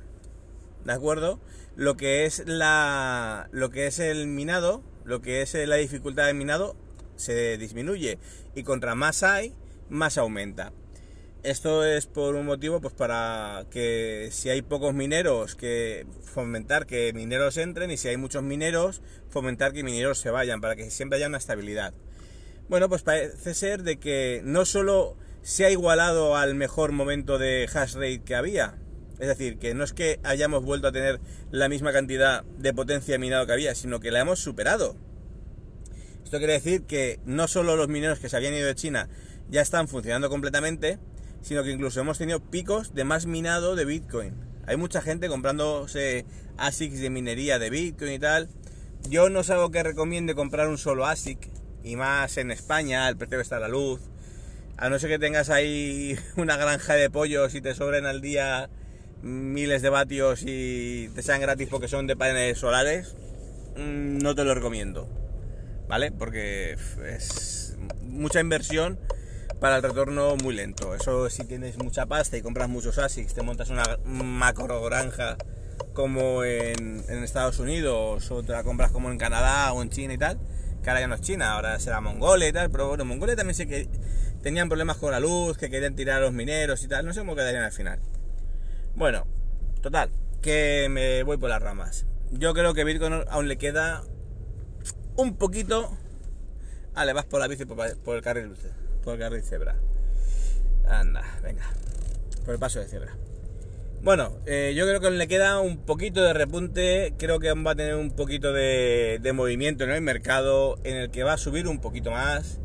¿de 0.86 0.94
acuerdo? 0.94 1.40
Lo 1.76 1.98
que 1.98 2.26
es 2.26 2.44
la, 2.46 3.50
lo 3.52 3.72
que 3.72 3.88
es 3.88 4.00
el 4.00 4.28
minado, 4.28 4.84
lo 5.04 5.22
que 5.22 5.42
es 5.42 5.56
la 5.56 5.76
dificultad 5.78 6.28
de 6.28 6.34
minado, 6.34 6.76
se 7.16 7.58
disminuye 7.58 8.20
y 8.56 8.64
contra 8.64 8.94
más 8.96 9.24
hay, 9.24 9.56
más 9.90 10.18
aumenta. 10.18 10.72
Esto 11.42 11.84
es 11.84 12.06
por 12.06 12.36
un 12.36 12.46
motivo, 12.46 12.80
pues 12.80 12.94
para 12.94 13.66
que 13.70 14.30
si 14.32 14.50
hay 14.50 14.62
pocos 14.62 14.94
mineros, 14.94 15.56
que 15.56 16.06
fomentar 16.24 16.86
que 16.86 17.12
mineros 17.14 17.58
entren 17.58 17.92
y 17.92 17.98
si 17.98 18.08
hay 18.08 18.16
muchos 18.16 18.44
mineros, 18.44 19.02
fomentar 19.30 19.74
que 19.74 19.84
mineros 19.84 20.20
se 20.20 20.30
vayan, 20.30 20.62
para 20.62 20.76
que 20.78 20.90
siempre 20.90 21.18
haya 21.18 21.28
una 21.28 21.40
estabilidad. 21.40 21.94
Bueno, 22.70 22.90
pues 22.90 23.04
parece 23.04 23.54
ser 23.54 23.84
de 23.84 24.00
que 24.00 24.42
no 24.44 24.66
solo 24.66 25.18
se 25.42 25.66
ha 25.66 25.70
igualado 25.70 26.38
al 26.38 26.56
mejor 26.56 26.92
momento 26.92 27.38
de 27.38 27.70
hash 27.74 27.96
rate 27.96 28.22
que 28.24 28.36
había, 28.36 28.78
es 29.20 29.28
decir, 29.28 29.60
que 29.60 29.74
no 29.74 29.84
es 29.84 29.94
que 29.94 30.20
hayamos 30.24 30.64
vuelto 30.64 30.88
a 30.88 30.92
tener 30.92 31.20
la 31.52 31.70
misma 31.70 31.92
cantidad 31.92 32.44
de 32.58 32.74
potencia 32.74 33.20
minado 33.20 33.46
que 33.46 33.54
había, 33.54 33.76
sino 33.76 34.00
que 34.00 34.12
la 34.12 34.22
hemos 34.22 34.40
superado. 34.40 34.96
Esto 36.24 36.38
quiere 36.38 36.54
decir 36.54 36.84
que 36.84 37.20
no 37.26 37.48
solo 37.48 37.76
los 37.76 37.90
mineros 37.90 38.20
que 38.20 38.30
se 38.30 38.38
habían 38.38 38.54
ido 38.54 38.68
de 38.68 38.76
China 38.76 39.10
ya 39.50 39.62
están 39.62 39.88
funcionando 39.88 40.30
completamente, 40.30 40.98
sino 41.42 41.64
que 41.64 41.72
incluso 41.72 42.00
hemos 42.00 42.18
tenido 42.18 42.40
picos 42.40 42.96
de 42.96 43.04
más 43.04 43.26
minado 43.26 43.76
de 43.76 43.86
Bitcoin. 43.86 44.34
Hay 44.66 44.78
mucha 44.78 45.02
gente 45.02 45.28
comprándose 45.28 46.26
ASICs 46.58 47.02
de 47.02 47.10
minería 47.10 47.60
de 47.60 47.70
Bitcoin 47.70 48.14
y 48.14 48.20
tal. 48.20 48.50
Yo 49.10 49.30
no 49.30 49.42
es 49.42 49.50
algo 49.50 49.70
que 49.70 49.84
recomiende 49.84 50.34
comprar 50.34 50.70
un 50.70 50.78
solo 50.78 51.06
ASIC, 51.06 51.52
y 51.84 51.96
más 51.96 52.38
en 52.38 52.52
España, 52.52 53.08
el 53.10 53.18
precio 53.18 53.38
que 53.38 53.44
está 53.44 53.60
la 53.60 53.68
luz. 53.68 54.02
A 54.78 54.90
no 54.90 54.98
ser 54.98 55.10
que 55.10 55.20
tengas 55.20 55.50
ahí 55.50 56.18
una 56.38 56.58
granja 56.58 56.96
de 56.96 57.10
pollos 57.10 57.54
y 57.56 57.62
te 57.62 57.76
sobren 57.76 58.06
al 58.06 58.22
día 58.22 58.70
miles 59.22 59.82
de 59.82 59.90
vatios 59.90 60.44
y 60.46 61.10
te 61.16 61.22
sean 61.22 61.40
gratis 61.40 61.70
porque 61.70 61.88
son 61.88 62.08
de 62.08 62.16
paneles 62.16 62.58
solares, 62.58 63.16
mm, 63.78 64.18
no 64.18 64.36
te 64.36 64.44
lo 64.44 64.54
recomiendo. 64.54 65.08
¿Vale? 65.88 66.12
Porque 66.12 66.78
es 67.06 67.78
mucha 68.02 68.40
inversión 68.40 69.00
para 69.60 69.78
el 69.78 69.84
retorno 69.84 70.36
muy 70.38 70.54
lento. 70.56 70.96
Eso 70.96 71.30
si 71.30 71.46
tienes 71.46 71.78
mucha 71.78 72.06
pasta 72.06 72.38
y 72.38 72.42
compras 72.42 72.70
muchos 72.70 72.98
ASICs, 72.98 73.34
te 73.34 73.44
montas 73.44 73.70
una 73.70 73.84
macro 74.06 74.82
granja 74.84 75.38
como 75.94 76.44
en, 76.44 77.04
en 77.08 77.24
Estados 77.24 77.60
Unidos 77.60 78.30
o 78.32 78.44
te 78.44 78.52
la 78.52 78.64
compras 78.64 78.92
como 78.92 79.12
en 79.12 79.18
Canadá 79.18 79.72
o 79.74 79.82
en 79.82 79.90
China 79.90 80.14
y 80.14 80.18
tal, 80.18 80.40
que 80.84 80.90
ahora 80.90 81.00
ya 81.00 81.08
no 81.08 81.16
es 81.16 81.22
China, 81.22 81.54
ahora 81.54 81.80
será 81.80 82.02
Mongolia 82.02 82.48
y 82.48 82.54
tal, 82.54 82.70
pero 82.70 82.90
bueno, 82.90 83.06
Mongolia 83.06 83.36
también 83.36 83.56
sé 83.56 83.68
que 83.68 83.88
tenían 84.42 84.68
problemas 84.68 84.98
con 84.98 85.12
la 85.12 85.20
luz, 85.20 85.58
que 85.58 85.70
querían 85.70 85.96
tirar 85.96 86.18
a 86.18 86.26
los 86.26 86.34
mineros 86.34 86.84
y 86.84 86.88
tal, 86.88 87.06
no 87.06 87.14
sé 87.14 87.22
cómo 87.22 87.36
quedarían 87.36 87.64
al 87.64 87.72
final. 87.72 88.00
Bueno, 88.96 89.26
total, 89.82 90.12
que 90.42 90.88
me 90.92 91.24
voy 91.24 91.38
por 91.38 91.50
las 91.50 91.62
ramas. 91.62 92.06
Yo 92.32 92.54
creo 92.54 92.74
que 92.74 92.84
Bitcoin 92.84 93.24
aún 93.30 93.48
le 93.48 93.58
queda 93.58 94.04
un 95.16 95.38
poquito. 95.38 95.98
Ah, 96.96 97.06
le 97.06 97.14
vas 97.14 97.26
por 97.26 97.40
la 97.40 97.48
bici 97.48 97.66
por, 97.66 97.80
el 98.16 98.22
carril 98.22 98.54
por 99.04 99.16
el 99.16 99.20
carril 99.20 99.44
cebra. 99.44 99.76
Anda, 100.88 101.24
venga. 101.42 101.64
Por 102.46 102.54
el 102.54 102.60
paso 102.60 102.80
de 102.80 102.88
cebra. 102.88 103.16
Bueno, 104.04 104.34
eh, 104.46 104.74
yo 104.76 104.86
creo 104.86 105.00
que 105.00 105.12
le 105.12 105.30
queda 105.30 105.62
un 105.62 105.78
poquito 105.78 106.22
de 106.22 106.34
repunte, 106.34 107.14
creo 107.18 107.40
que 107.40 107.54
va 107.54 107.72
a 107.72 107.76
tener 107.76 107.96
un 107.96 108.12
poquito 108.12 108.52
de, 108.52 109.32
movimiento 109.34 109.86
en 109.86 109.92
el 109.92 110.02
mercado, 110.02 110.78
en 110.84 110.98
el 110.98 111.10
que 111.10 111.24
va 111.24 111.32
a 111.32 111.38
subir 111.38 111.70
un 111.70 111.80
poquito 111.80 112.12
más, 112.12 112.60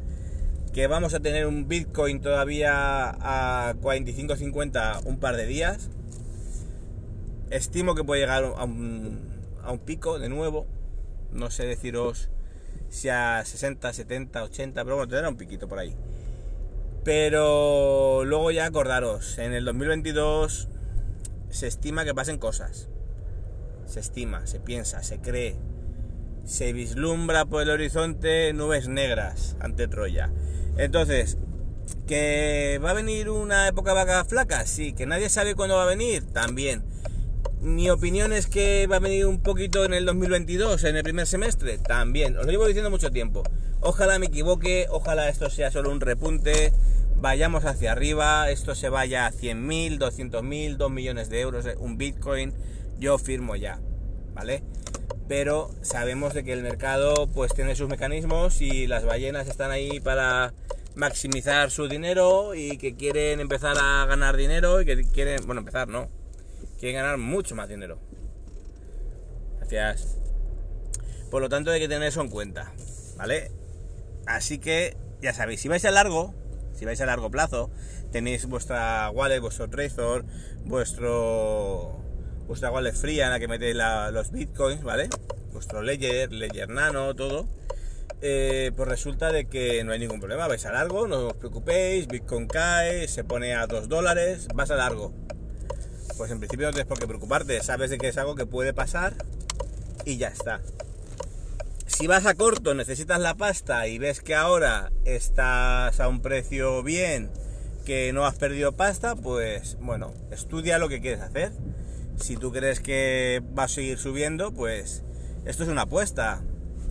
que 0.73 0.89
vamos 0.89 1.15
a 1.15 1.21
tener 1.21 1.47
un 1.47 1.69
Bitcoin 1.69 2.21
todavía 2.21 3.11
a 3.11 3.73
45-50 3.77 5.05
un 5.05 5.21
par 5.21 5.37
de 5.37 5.47
días. 5.47 5.91
Estimo 7.51 7.95
que 7.95 8.03
puede 8.03 8.23
llegar 8.23 8.43
a 8.43 8.65
un, 8.65 9.21
a 9.63 9.71
un 9.71 9.79
pico 9.79 10.19
de 10.19 10.29
nuevo, 10.29 10.67
no 11.31 11.51
sé 11.53 11.67
deciros 11.67 12.31
si 12.89 13.11
a 13.11 13.45
60, 13.45 13.93
70, 13.93 14.43
80, 14.43 14.83
pero 14.83 14.97
bueno, 14.97 15.09
tendrá 15.09 15.29
un 15.29 15.37
piquito 15.37 15.69
por 15.69 15.79
ahí. 15.79 15.95
Pero 17.05 18.25
luego 18.25 18.51
ya 18.51 18.67
acordaros, 18.67 19.39
en 19.39 19.53
el 19.53 19.65
2022 19.65 20.69
se 21.51 21.67
estima 21.67 22.05
que 22.05 22.15
pasen 22.15 22.39
cosas. 22.39 22.89
Se 23.87 24.01
estima, 24.01 24.47
se 24.47 24.61
piensa, 24.61 25.03
se 25.03 25.19
cree. 25.19 25.57
Se 26.45 26.73
vislumbra 26.73 27.45
por 27.45 27.63
el 27.63 27.71
horizonte 27.71 28.53
nubes 28.53 28.89
negras 28.89 29.57
ante 29.61 29.89
Troya. 29.89 30.31
Entonces, 30.77 31.39
¿que 32.07 32.81
va 32.85 32.91
a 32.91 32.95
venir 32.95 33.31
una 33.31 33.69
época 33.69 33.93
vaca 33.93 34.25
flaca? 34.25 34.67
Sí, 34.67 34.93
que 34.93 35.07
nadie 35.07 35.29
sabe 35.29 35.55
cuándo 35.55 35.77
va 35.77 35.85
a 35.85 35.87
venir, 35.87 36.25
también. 36.27 36.85
Mi 37.61 37.91
opinión 37.91 38.33
es 38.33 38.47
que 38.47 38.87
va 38.87 38.97
a 38.97 39.01
venir 39.01 39.27
un 39.27 39.43
poquito 39.43 39.85
en 39.85 39.93
el 39.93 40.07
2022, 40.07 40.85
en 40.85 40.97
el 40.97 41.03
primer 41.03 41.27
semestre, 41.27 41.79
también. 41.79 42.37
Os 42.37 42.47
lo 42.47 42.53
llevo 42.53 42.67
diciendo 42.67 42.91
mucho 42.91 43.11
tiempo. 43.11 43.43
Ojalá 43.81 44.19
me 44.19 44.27
equivoque, 44.27 44.87
ojalá 44.91 45.29
esto 45.29 45.51
sea 45.51 45.71
solo 45.71 45.91
un 45.91 46.01
repunte, 46.01 46.73
vayamos 47.21 47.65
hacia 47.65 47.93
arriba, 47.93 48.51
esto 48.51 48.75
se 48.75 48.89
vaya 48.89 49.27
a 49.27 49.33
100.000, 49.33 49.99
200.000, 49.99 50.77
2 50.77 50.91
millones 50.91 51.29
de 51.31 51.41
euros, 51.41 51.67
eh, 51.67 51.75
un 51.79 51.99
Bitcoin, 51.99 52.55
yo 52.99 53.19
firmo 53.19 53.57
ya, 53.57 53.81
¿vale? 54.35 54.63
Pero 55.27 55.71
sabemos 55.83 56.33
de 56.35 56.45
que 56.45 56.53
el 56.53 56.63
mercado 56.63 57.29
pues 57.29 57.53
tiene 57.55 57.75
sus 57.75 57.89
mecanismos 57.89 58.63
y 58.63 58.87
las 58.87 59.05
ballenas 59.05 59.49
están 59.49 59.71
ahí 59.71 60.01
para 60.01 60.55
maximizar 60.95 61.71
su 61.71 61.89
dinero 61.89 62.55
y 62.55 62.79
que 62.79 62.95
quieren 62.95 63.41
empezar 63.41 63.77
a 63.79 64.07
ganar 64.07 64.37
dinero 64.37 64.81
y 64.81 64.87
que 64.87 65.05
quieren, 65.05 65.45
bueno, 65.47 65.61
empezar, 65.61 65.89
no, 65.89 66.09
quieren 66.79 67.01
ganar 67.01 67.19
mucho 67.19 67.55
más 67.55 67.69
dinero. 67.69 67.99
Gracias. 69.59 70.19
Por 71.31 71.43
lo 71.43 71.49
tanto 71.49 71.71
hay 71.71 71.81
que 71.81 71.89
tener 71.89 72.09
eso 72.09 72.23
en 72.23 72.31
cuenta, 72.31 72.73
¿vale? 73.17 73.51
Así 74.27 74.59
que 74.59 74.97
ya 75.21 75.35
sabéis, 75.35 75.61
si 75.61 75.69
vais 75.69 75.85
a 75.85 75.91
largo, 75.91 76.35
si 76.79 76.85
vais 76.85 77.01
a 77.01 77.07
largo 77.07 77.31
plazo, 77.31 77.71
tenéis 78.13 78.47
vuestra 78.47 79.11
wallet, 79.11 79.41
vuestro 79.41 79.69
Trezor, 79.69 80.25
vuestro 80.65 81.99
vuestra 82.47 82.71
wallet 82.71 82.93
fría 82.93 83.27
en 83.27 83.31
la 83.33 83.41
que 83.41 83.49
metéis 83.49 83.77
los 84.13 84.31
bitcoins, 84.31 84.83
¿vale? 84.83 85.11
Vuestro 85.53 85.83
Ledger, 85.83 86.33
Ledger 86.33 86.69
Nano, 86.69 87.15
todo. 87.15 87.49
Eh, 88.21 88.73
pues 88.77 88.89
resulta 88.89 89.31
de 89.31 89.47
que 89.47 89.85
no 89.85 89.93
hay 89.93 89.99
ningún 89.99 90.19
problema, 90.19 90.49
vais 90.49 90.65
a 90.67 90.73
largo, 90.73 91.07
no 91.07 91.29
os 91.29 91.35
preocupéis, 91.35 92.09
Bitcoin 92.09 92.49
cae, 92.49 93.07
se 93.07 93.23
pone 93.23 93.55
a 93.55 93.69
2 93.69 93.89
dólares, 93.89 94.49
vas 94.55 94.73
a 94.73 94.77
largo. 94.77 95.13
Pues 96.17 96.31
en 96.33 96.39
principio 96.39 96.67
no 96.67 96.73
tienes 96.73 96.89
por 96.89 96.99
qué 96.99 97.07
preocuparte, 97.07 97.63
sabes 97.63 97.91
de 97.91 97.99
que 97.99 98.09
es 98.09 98.19
algo 98.19 98.35
que 98.35 98.45
puede 98.45 98.73
pasar 98.73 99.15
y 100.05 100.17
ya 100.17 100.29
está. 100.29 100.61
Si 101.89 102.07
vas 102.07 102.27
a 102.27 102.35
corto, 102.35 102.75
necesitas 102.75 103.19
la 103.19 103.35
pasta 103.35 103.89
y 103.89 103.99
ves 103.99 104.21
que 104.21 104.35
ahora 104.35 104.93
estás 105.05 105.99
a 105.99 106.09
un 106.09 106.21
precio 106.21 106.83
bien, 106.83 107.31
que 107.87 108.13
no 108.13 108.27
has 108.27 108.37
perdido 108.37 108.73
pasta, 108.73 109.17
pues 109.17 109.79
bueno, 109.81 110.13
estudia 110.31 110.79
lo 110.79 110.91
que 110.91 111.01
quieres 111.01 111.23
hacer. 111.23 111.51
Si 112.21 112.37
tú 112.37 112.53
crees 112.53 112.81
que 112.81 113.43
va 113.59 113.65
a 113.65 113.69
seguir 113.69 113.99
subiendo, 113.99 114.53
pues 114.53 115.03
esto 115.47 115.63
es 115.63 115.71
una 115.71 115.83
apuesta. 115.83 116.43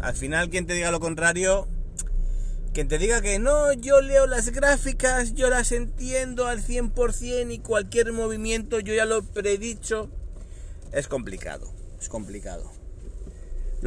Al 0.02 0.16
final, 0.16 0.50
quien 0.50 0.66
te 0.66 0.74
diga 0.74 0.92
lo 0.92 1.00
contrario, 1.00 1.68
quien 2.74 2.88
te 2.88 2.98
diga 2.98 3.22
que 3.22 3.38
no, 3.38 3.72
yo 3.74 4.02
leo 4.02 4.26
las 4.26 4.50
gráficas, 4.50 5.36
yo 5.36 5.50
las 5.50 5.72
entiendo 5.72 6.48
al 6.48 6.62
100% 6.64 7.54
y 7.54 7.60
cualquier 7.60 8.14
movimiento 8.14 8.80
yo 8.80 8.96
ya 8.96 9.06
lo 9.06 9.22
predicho, 9.22 10.10
es 10.92 11.08
complicado, 11.08 11.72
es 12.02 12.10
complicado. 12.10 12.77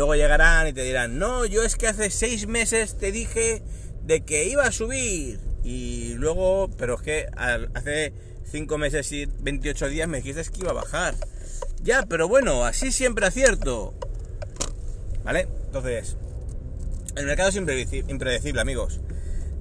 Luego 0.00 0.14
llegarán 0.14 0.66
y 0.66 0.73
te 0.73 0.83
dirán, 0.83 1.19
no, 1.19 1.45
yo 1.45 1.62
es 1.62 1.76
que 1.76 1.87
hace 1.87 2.09
seis 2.09 2.47
meses 2.47 2.97
te 2.97 3.12
dije 3.12 3.62
de 4.02 4.23
que 4.23 4.49
iba 4.49 4.64
a 4.64 4.73
subir. 4.73 5.40
Y 5.62 6.14
luego, 6.14 6.71
pero 6.78 6.95
es 6.95 7.02
que 7.02 7.26
hace 7.37 8.14
cinco 8.50 8.78
meses 8.78 9.12
y 9.12 9.26
28 9.26 9.88
días 9.90 10.09
me 10.09 10.23
dijiste 10.23 10.42
que 10.50 10.61
iba 10.61 10.71
a 10.71 10.73
bajar. 10.73 11.16
Ya, 11.83 12.07
pero 12.07 12.28
bueno, 12.28 12.64
así 12.64 12.92
siempre 12.92 13.26
acierto. 13.26 13.92
¿Vale? 15.23 15.49
Entonces, 15.66 16.16
el 17.16 17.26
mercado 17.26 17.50
es 17.50 17.57
impredecible, 17.57 18.59
amigos. 18.59 19.00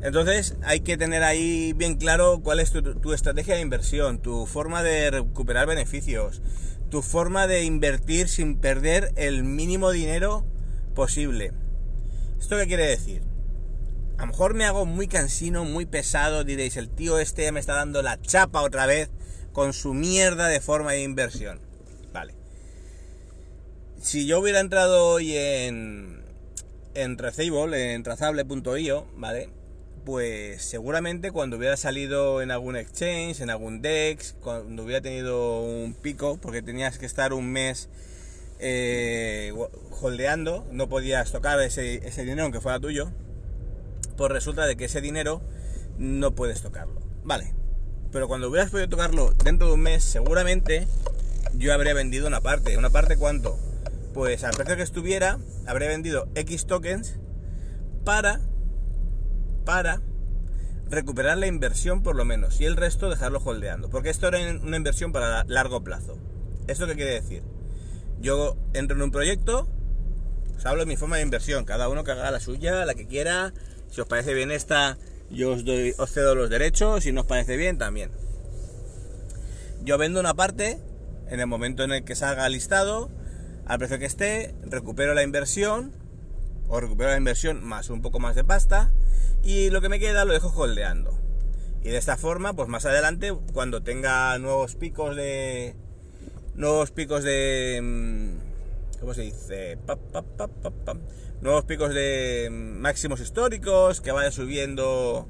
Entonces 0.01 0.55
hay 0.63 0.79
que 0.79 0.95
tener 0.95 1.23
ahí 1.23 1.73
bien 1.73 1.95
claro 1.95 2.39
cuál 2.41 2.61
es 2.61 2.71
tu, 2.71 3.13
estrategia 3.13 3.55
de 3.55 3.61
inversión, 3.61 4.19
tu 4.19 4.45
forma 4.45 4.81
de 4.83 5.11
recuperar 5.11 5.67
beneficios, 5.67 6.41
tu 6.89 7.01
forma 7.01 7.47
de 7.47 7.63
invertir 7.63 8.27
sin 8.27 8.57
perder 8.57 9.11
el 9.15 9.43
mínimo 9.43 9.91
dinero 9.91 10.45
posible. 10.95 11.51
¿Esto 12.39 12.57
qué 12.57 12.67
quiere 12.67 12.87
decir? 12.87 13.21
A 14.17 14.21
lo 14.21 14.27
mejor 14.27 14.53
me 14.53 14.65
hago 14.65 14.85
muy 14.85 15.07
cansino, 15.07 15.63
muy 15.63 15.85
pesado, 15.85 16.43
diréis, 16.43 16.77
el 16.77 16.89
tío 16.89 17.19
este 17.19 17.51
me 17.51 17.59
está 17.59 17.75
dando 17.75 18.01
la 18.01 18.19
chapa 18.21 18.61
otra 18.61 18.85
vez 18.85 19.09
con 19.53 19.73
su 19.73 19.93
mierda 19.93 20.47
de 20.47 20.59
forma 20.59 20.91
de 20.91 21.03
inversión. 21.03 21.59
Vale. 22.11 22.35
Si 24.01 24.25
yo 24.25 24.39
hubiera 24.39 24.59
entrado 24.59 25.07
hoy 25.07 25.35
en, 25.35 26.23
en 26.95 27.17
en 27.17 28.03
trazable.io, 28.03 29.07
¿vale? 29.15 29.49
Pues 30.05 30.63
seguramente 30.63 31.31
cuando 31.31 31.57
hubiera 31.57 31.77
salido 31.77 32.41
en 32.41 32.51
algún 32.51 32.75
exchange, 32.75 33.41
en 33.41 33.49
algún 33.49 33.81
DEX, 33.81 34.35
cuando 34.41 34.83
hubiera 34.83 35.01
tenido 35.01 35.61
un 35.61 35.93
pico, 35.93 36.37
porque 36.41 36.61
tenías 36.61 36.97
que 36.97 37.05
estar 37.05 37.33
un 37.33 37.51
mes 37.51 37.89
eh, 38.59 39.53
holdeando, 40.01 40.65
no 40.71 40.89
podías 40.89 41.31
tocar 41.31 41.59
ese, 41.61 42.07
ese 42.07 42.21
dinero 42.23 42.43
aunque 42.43 42.61
fuera 42.61 42.79
tuyo, 42.79 43.11
pues 44.17 44.31
resulta 44.31 44.65
de 44.65 44.75
que 44.75 44.85
ese 44.85 45.01
dinero 45.01 45.41
no 45.97 46.35
puedes 46.35 46.61
tocarlo. 46.61 46.99
Vale, 47.23 47.53
pero 48.11 48.27
cuando 48.27 48.49
hubieras 48.49 48.71
podido 48.71 48.89
tocarlo 48.89 49.33
dentro 49.43 49.67
de 49.67 49.73
un 49.73 49.81
mes, 49.81 50.03
seguramente 50.03 50.87
yo 51.53 51.73
habría 51.73 51.93
vendido 51.93 52.27
una 52.27 52.41
parte. 52.41 52.77
¿Una 52.77 52.89
parte 52.89 53.17
cuánto? 53.17 53.57
Pues 54.13 54.43
al 54.43 54.55
precio 54.55 54.75
que 54.75 54.83
estuviera, 54.83 55.39
habría 55.67 55.89
vendido 55.89 56.27
X 56.35 56.65
tokens 56.65 57.19
para 58.03 58.41
para 59.65 60.01
recuperar 60.89 61.37
la 61.37 61.47
inversión 61.47 62.01
por 62.01 62.15
lo 62.15 62.25
menos 62.25 62.59
y 62.59 62.65
el 62.65 62.75
resto 62.75 63.09
dejarlo 63.09 63.39
holdeando. 63.39 63.89
Porque 63.89 64.09
esto 64.09 64.27
era 64.27 64.39
una 64.61 64.77
inversión 64.77 65.11
para 65.11 65.43
largo 65.45 65.83
plazo. 65.83 66.17
¿Esto 66.67 66.87
qué 66.87 66.95
quiere 66.95 67.13
decir? 67.13 67.43
Yo 68.19 68.57
entro 68.73 68.97
en 68.97 69.03
un 69.03 69.11
proyecto, 69.11 69.69
os 70.57 70.65
hablo 70.65 70.81
de 70.81 70.87
mi 70.87 70.97
forma 70.97 71.17
de 71.17 71.23
inversión, 71.23 71.65
cada 71.65 71.89
uno 71.89 72.03
que 72.03 72.11
haga 72.11 72.31
la 72.31 72.39
suya, 72.39 72.85
la 72.85 72.95
que 72.95 73.07
quiera. 73.07 73.53
Si 73.89 74.01
os 74.01 74.07
parece 74.07 74.33
bien 74.33 74.51
esta, 74.51 74.97
yo 75.29 75.53
os 75.53 76.11
cedo 76.11 76.35
los 76.35 76.49
derechos, 76.49 77.03
si 77.03 77.11
no 77.11 77.21
os 77.21 77.27
parece 77.27 77.55
bien, 77.55 77.77
también. 77.77 78.11
Yo 79.83 79.97
vendo 79.97 80.19
una 80.19 80.33
parte 80.33 80.79
en 81.29 81.39
el 81.39 81.47
momento 81.47 81.83
en 81.83 81.91
el 81.91 82.03
que 82.03 82.15
salga 82.15 82.49
listado, 82.49 83.09
al 83.65 83.79
precio 83.79 83.99
que 83.99 84.05
esté, 84.05 84.53
recupero 84.63 85.13
la 85.13 85.23
inversión, 85.23 85.93
o 86.69 86.79
recupero 86.79 87.09
la 87.09 87.17
inversión 87.17 87.63
más 87.63 87.89
un 87.89 88.01
poco 88.01 88.19
más 88.19 88.35
de 88.35 88.43
pasta, 88.43 88.91
y 89.43 89.69
lo 89.69 89.81
que 89.81 89.89
me 89.89 89.99
queda 89.99 90.25
lo 90.25 90.33
dejo 90.33 90.49
holdeando. 90.55 91.19
Y 91.83 91.89
de 91.89 91.97
esta 91.97 92.17
forma, 92.17 92.53
pues 92.53 92.67
más 92.69 92.85
adelante, 92.85 93.33
cuando 93.53 93.81
tenga 93.81 94.37
nuevos 94.37 94.75
picos 94.75 95.15
de... 95.15 95.75
Nuevos 96.55 96.91
picos 96.91 97.23
de... 97.23 97.79
Mm, 97.81 98.99
¿Cómo 98.99 99.13
se 99.13 99.21
dice? 99.21 99.77
nuevos 101.41 101.63
picos 101.63 101.93
de 101.93 102.49
máximos 102.51 103.21
históricos, 103.21 104.01
que 104.01 104.11
vaya 104.11 104.31
subiendo 104.31 105.27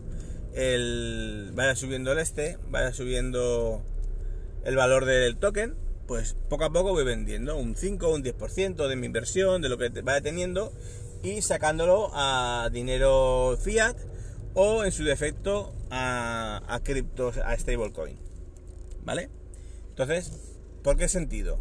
el... 0.53 1.51
Vaya 1.53 1.75
subiendo 1.75 2.11
el 2.11 2.19
este, 2.19 2.57
vaya 2.69 2.93
subiendo 2.93 3.83
el 4.63 4.75
valor 4.75 5.05
del 5.05 5.37
token, 5.37 5.75
pues 6.07 6.35
poco 6.49 6.65
a 6.65 6.71
poco 6.71 6.91
voy 6.91 7.05
vendiendo 7.05 7.55
un 7.55 7.75
5 7.75 8.07
o 8.07 8.15
un 8.15 8.23
10% 8.23 8.87
de 8.87 8.95
mi 8.95 9.05
inversión, 9.05 9.61
de 9.61 9.69
lo 9.69 9.77
que 9.77 9.89
vaya 10.01 10.21
teniendo, 10.21 10.73
y 11.23 11.41
sacándolo 11.41 12.11
a 12.13 12.69
dinero 12.71 13.57
fiat 13.61 13.97
o 14.53 14.83
en 14.83 14.91
su 14.91 15.03
defecto 15.03 15.73
a, 15.89 16.61
a 16.67 16.79
criptos, 16.81 17.37
a 17.37 17.57
stablecoin. 17.57 18.17
¿Vale? 19.03 19.29
Entonces, 19.89 20.31
¿por 20.83 20.97
qué 20.97 21.07
sentido? 21.07 21.59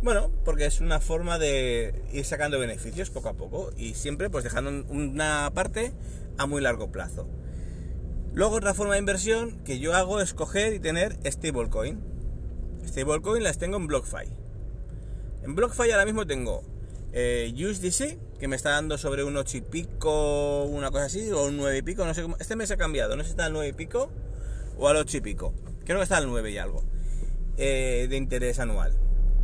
Bueno, 0.00 0.30
porque 0.44 0.66
es 0.66 0.80
una 0.80 1.00
forma 1.00 1.38
de 1.38 1.92
ir 2.12 2.24
sacando 2.24 2.58
beneficios 2.60 3.10
poco 3.10 3.30
a 3.30 3.34
poco 3.34 3.70
y 3.76 3.94
siempre 3.94 4.30
pues 4.30 4.44
dejando 4.44 4.70
una 4.88 5.50
parte 5.54 5.92
a 6.36 6.46
muy 6.46 6.62
largo 6.62 6.92
plazo. 6.92 7.26
Luego 8.32 8.56
otra 8.56 8.74
forma 8.74 8.94
de 8.94 9.00
inversión 9.00 9.58
que 9.64 9.80
yo 9.80 9.94
hago 9.94 10.20
es 10.20 10.34
coger 10.34 10.72
y 10.72 10.78
tener 10.78 11.18
stablecoin. 11.24 12.00
Stablecoin 12.86 13.42
las 13.42 13.58
tengo 13.58 13.76
en 13.76 13.88
BlockFi. 13.88 14.28
En 15.42 15.56
BlockFi 15.56 15.90
ahora 15.90 16.04
mismo 16.04 16.26
tengo 16.26 16.62
eh, 17.12 17.52
USDC, 17.54 18.38
que 18.38 18.48
me 18.48 18.56
está 18.56 18.70
dando 18.70 18.98
sobre 18.98 19.24
un 19.24 19.36
8 19.36 19.56
y 19.56 19.60
pico, 19.62 20.64
una 20.64 20.90
cosa 20.90 21.06
así, 21.06 21.30
o 21.30 21.46
un 21.46 21.56
9 21.56 21.78
y 21.78 21.82
pico, 21.82 22.04
no 22.04 22.14
sé 22.14 22.22
cómo. 22.22 22.36
Este 22.38 22.56
mes 22.56 22.70
ha 22.70 22.76
cambiado, 22.76 23.16
no 23.16 23.22
sé 23.22 23.28
si 23.28 23.30
está 23.32 23.46
al 23.46 23.52
9 23.52 23.68
y 23.68 23.72
pico 23.72 24.10
o 24.76 24.88
al 24.88 24.96
8 24.96 25.16
y 25.16 25.20
pico. 25.20 25.54
Creo 25.84 25.98
que 25.98 26.04
está 26.04 26.18
al 26.18 26.26
9 26.26 26.50
y 26.50 26.58
algo. 26.58 26.84
Eh, 27.56 28.06
de 28.08 28.16
interés 28.16 28.58
anual. 28.58 28.92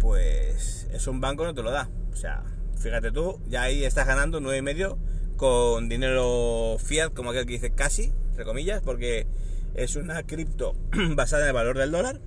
Pues 0.00 0.86
es 0.92 1.06
un 1.06 1.20
banco 1.20 1.44
no 1.44 1.54
te 1.54 1.62
lo 1.62 1.70
da. 1.70 1.88
O 2.12 2.16
sea, 2.16 2.44
fíjate 2.78 3.10
tú, 3.10 3.40
ya 3.48 3.62
ahí 3.62 3.84
estás 3.84 4.06
ganando 4.06 4.40
9 4.40 4.58
y 4.58 4.62
medio 4.62 4.98
con 5.36 5.88
dinero 5.88 6.76
fiat, 6.78 7.12
como 7.12 7.30
aquel 7.30 7.46
que 7.46 7.54
dice 7.54 7.70
casi, 7.70 8.12
entre 8.30 8.44
comillas, 8.44 8.82
porque 8.82 9.26
es 9.74 9.96
una 9.96 10.22
cripto 10.22 10.74
basada 11.16 11.42
en 11.42 11.48
el 11.48 11.54
valor 11.54 11.78
del 11.78 11.90
dólar. 11.90 12.20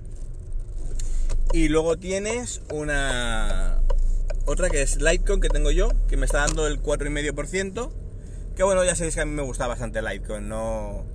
Y 1.52 1.68
luego 1.68 1.96
tienes 1.96 2.60
una 2.70 3.77
otra 4.48 4.70
que 4.70 4.82
es 4.82 5.00
Litecoin 5.00 5.40
que 5.40 5.48
tengo 5.48 5.70
yo, 5.70 5.90
que 6.08 6.16
me 6.16 6.26
está 6.26 6.38
dando 6.38 6.66
el 6.66 6.82
4,5%. 6.82 7.90
Que 8.56 8.62
bueno, 8.64 8.84
ya 8.84 8.96
sabéis 8.96 9.14
que 9.14 9.20
a 9.20 9.24
mí 9.24 9.32
me 9.32 9.42
gusta 9.42 9.66
bastante 9.66 10.02
Litecoin, 10.02 10.48
no 10.48 11.06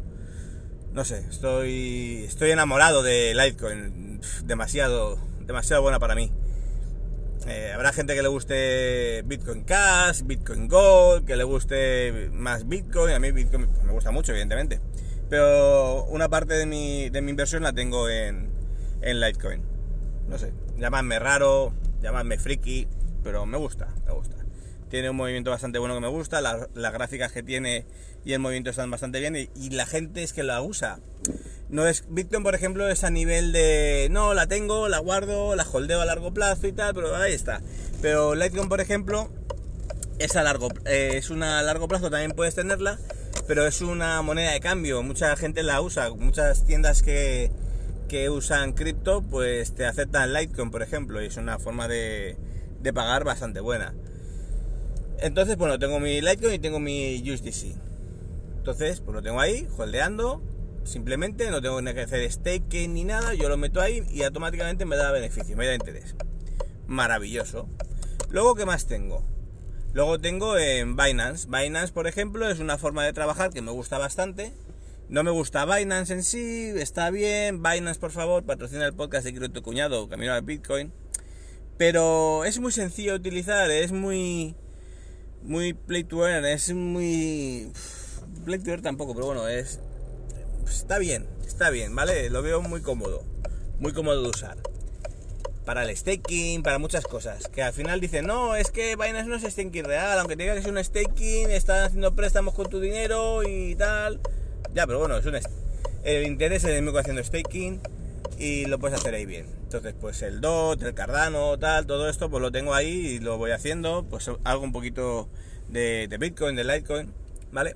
no 0.94 1.04
sé, 1.04 1.26
estoy 1.28 2.24
estoy 2.28 2.52
enamorado 2.52 3.02
de 3.02 3.34
Litecoin, 3.34 4.22
demasiado 4.46 5.18
demasiado 5.42 5.82
buena 5.82 6.00
para 6.00 6.16
mí. 6.16 6.32
Eh, 7.48 7.72
habrá 7.74 7.92
gente 7.92 8.16
que 8.16 8.22
le 8.22 8.30
guste 8.30 9.22
Bitcoin 9.26 9.64
Cash, 9.64 10.22
Bitcoin 10.24 10.68
Gold, 10.70 11.26
que 11.26 11.36
le 11.36 11.44
guste 11.44 12.30
más 12.32 12.68
Bitcoin. 12.68 13.14
A 13.14 13.20
mí 13.20 13.32
Bitcoin 13.32 13.68
me 13.84 13.92
gusta 13.92 14.12
mucho, 14.12 14.32
evidentemente. 14.32 14.80
Pero 15.30 16.06
una 16.06 16.30
parte 16.30 16.54
de 16.54 16.66
mi, 16.66 17.10
de 17.10 17.22
mi 17.22 17.32
inversión 17.32 17.64
la 17.64 17.74
tengo 17.74 18.08
en, 18.08 18.50
en 19.02 19.20
Litecoin. 19.20 19.62
No 20.30 20.38
sé, 20.38 20.54
llamadme 20.78 21.20
raro, 21.20 21.74
llamadme 22.02 22.38
friki, 22.38 22.88
pero 23.24 23.46
me 23.46 23.58
gusta, 23.58 23.88
me 24.06 24.14
gusta. 24.14 24.36
Tiene 24.90 25.10
un 25.10 25.16
movimiento 25.16 25.50
bastante 25.50 25.80
bueno 25.80 25.96
que 25.96 26.02
me 26.02 26.08
gusta, 26.08 26.40
las, 26.42 26.68
gráficas 26.76 27.32
que 27.32 27.42
tiene 27.42 27.86
y 28.26 28.34
el 28.34 28.40
movimiento 28.40 28.70
están 28.70 28.92
bastante 28.92 29.20
bien 29.20 29.36
y, 29.36 29.70
la 29.72 29.88
gente 29.88 30.22
es 30.22 30.34
que 30.34 30.44
la 30.44 30.62
usa. 30.62 31.00
No 31.70 31.84
Bitcoin, 32.10 32.44
por 32.44 32.54
ejemplo, 32.54 32.88
es 32.88 33.04
a 33.04 33.10
nivel 33.10 33.52
de 33.54 34.08
no, 34.12 34.36
la 34.36 34.46
tengo, 34.46 34.90
la 34.90 35.00
guardo, 35.00 35.56
la 35.56 35.64
holdeo 35.64 36.02
a 36.02 36.06
largo 36.06 36.32
plazo 36.32 36.68
y 36.68 36.74
tal, 36.74 36.94
pero 36.94 37.16
ahí 37.16 37.34
está. 37.34 37.62
Pero 38.04 38.36
Litecoin, 38.36 38.70
por 38.70 38.82
ejemplo, 38.82 39.32
es 40.20 40.36
a 40.36 40.44
largo 40.44 40.70
eh, 40.86 41.14
es 41.16 41.32
una 41.32 41.58
a 41.60 41.64
largo 41.64 41.88
plazo, 41.88 42.12
también 42.12 42.34
puedes 42.34 42.54
tenerla, 42.54 43.00
pero 43.48 43.66
es 43.66 43.82
una 43.82 44.22
moneda 44.22 44.52
de 44.52 44.60
cambio, 44.60 45.02
mucha 45.02 45.36
gente 45.36 45.64
la 45.64 45.82
usa, 45.82 46.12
muchas 46.12 46.66
tiendas 46.66 47.02
que, 47.02 47.52
que 48.08 48.30
usan 48.30 48.74
cripto, 48.74 49.24
pues 49.24 49.74
te 49.74 49.88
aceptan 49.88 50.34
Litecoin, 50.34 50.70
por 50.70 50.84
ejemplo, 50.84 51.24
y 51.24 51.26
es 51.26 51.38
una 51.38 51.58
forma 51.58 51.88
de, 51.88 52.38
de 52.84 52.94
pagar 52.94 53.24
bastante 53.24 53.60
buena. 53.60 53.96
Entonces, 55.20 55.58
bueno, 55.58 55.80
tengo 55.80 56.00
mi 56.00 56.22
Litecoin 56.22 56.54
y 56.54 56.60
tengo 56.60 56.80
mi 56.80 57.18
USDC. 57.20 57.76
Entonces, 58.58 59.02
pues 59.02 59.16
lo 59.16 59.22
tengo 59.22 59.40
ahí, 59.40 59.68
holdeando, 59.78 60.42
Simplemente 60.84 61.50
no 61.50 61.62
tengo 61.62 61.82
que 61.82 62.02
hacer 62.02 62.30
staking 62.30 62.94
ni 62.94 63.06
nada, 63.06 63.34
yo 63.34 63.48
lo 63.48 63.56
meto 63.56 63.80
ahí 63.80 64.04
y 64.12 64.24
automáticamente 64.24 64.86
me 64.86 64.98
da 64.98 65.12
beneficio, 65.12 65.56
me 65.56 65.66
da 65.66 65.76
interés. 65.76 66.16
Maravilloso. 66.88 67.70
Luego, 68.30 68.56
¿qué 68.56 68.66
más 68.66 68.86
tengo? 68.86 69.26
Luego 69.94 70.20
tengo 70.20 70.58
en 70.58 70.98
Binance. 70.98 71.48
Binance, 71.48 71.94
por 71.94 72.08
ejemplo, 72.08 72.50
es 72.50 72.60
una 72.60 72.78
forma 72.78 73.06
de 73.06 73.14
trabajar 73.14 73.52
que 73.52 73.62
me 73.62 73.72
gusta 73.72 73.98
bastante. 73.98 74.54
No 75.08 75.24
me 75.24 75.32
gusta 75.32 75.66
Binance 75.66 76.14
en 76.14 76.24
sí, 76.24 76.74
está 76.76 77.10
bien. 77.12 77.64
Binance, 77.64 78.00
por 78.00 78.12
favor, 78.12 78.44
patrocina 78.44 78.86
el 78.86 78.94
podcast 78.94 79.24
de 79.24 79.32
Quiero 79.32 79.50
tu 79.52 79.62
cuñado, 79.62 80.10
Camino 80.10 80.34
al 80.34 80.42
Bitcoin. 80.42 80.92
Pero 81.78 82.46
es 82.46 82.60
muy 82.60 82.72
sencillo 82.72 83.12
de 83.12 83.20
utilizar, 83.20 83.70
es 83.72 83.92
muy. 83.92 84.56
Muy 85.42 85.74
play 85.74 86.04
to 86.04 86.28
earn, 86.28 86.46
es 86.46 86.74
muy. 86.74 87.72
Play 88.46 88.60
to 88.60 88.72
earn 88.72 88.82
tampoco, 88.82 89.14
pero 89.14 89.28
bueno, 89.28 89.48
es 89.48 89.80
está 90.74 90.98
bien, 90.98 91.26
está 91.46 91.70
bien, 91.70 91.96
¿vale? 91.96 92.30
Lo 92.30 92.42
veo 92.42 92.62
muy 92.62 92.82
cómodo, 92.82 93.24
muy 93.80 93.94
cómodo 93.94 94.22
de 94.22 94.30
usar. 94.30 94.58
Para 95.66 95.84
el 95.84 95.96
staking, 95.96 96.62
para 96.62 96.78
muchas 96.78 97.06
cosas. 97.06 97.48
Que 97.48 97.64
al 97.64 97.72
final 97.72 98.02
dicen, 98.02 98.26
no, 98.26 98.56
es 98.56 98.70
que 98.70 98.98
Binance 98.98 99.30
no 99.30 99.36
es 99.36 99.44
staking 99.44 99.86
real, 99.86 100.20
aunque 100.20 100.36
tenga 100.36 100.56
que 100.56 100.62
ser 100.62 100.72
un 100.72 100.84
staking, 100.84 101.52
están 101.52 101.86
haciendo 101.86 102.14
préstamos 102.16 102.54
con 102.54 102.70
tu 102.70 102.82
dinero 102.82 103.44
y 103.48 103.76
tal. 103.76 104.20
Ya, 104.74 104.86
pero 104.86 105.00
bueno, 105.00 105.18
es 105.18 105.26
un 105.26 105.36
el 106.04 106.26
interés 106.26 106.66
es 106.66 106.72
el 106.72 106.82
mismo 106.82 107.00
haciendo 107.00 107.24
staking 107.24 107.80
y 108.38 108.66
lo 108.66 108.80
puedes 108.80 109.00
hacer 109.00 109.14
ahí 109.14 109.26
bien. 109.26 109.48
Entonces, 109.64 109.94
pues 110.00 110.22
el 110.22 110.42
DOT, 110.42 110.84
el 110.84 110.94
Cardano, 110.94 111.58
tal, 111.58 111.86
todo 111.86 112.10
esto, 112.10 112.30
pues 112.30 112.42
lo 112.42 112.52
tengo 112.52 112.74
ahí 112.74 112.90
y 112.90 113.20
lo 113.20 113.38
voy 113.38 113.52
haciendo. 113.52 114.06
Pues 114.10 114.30
hago 114.44 114.64
un 114.64 114.72
poquito 114.72 115.30
de, 115.70 116.16
Bitcoin, 116.20 116.56
de 116.56 116.64
Litecoin, 116.64 117.14
¿vale? 117.52 117.76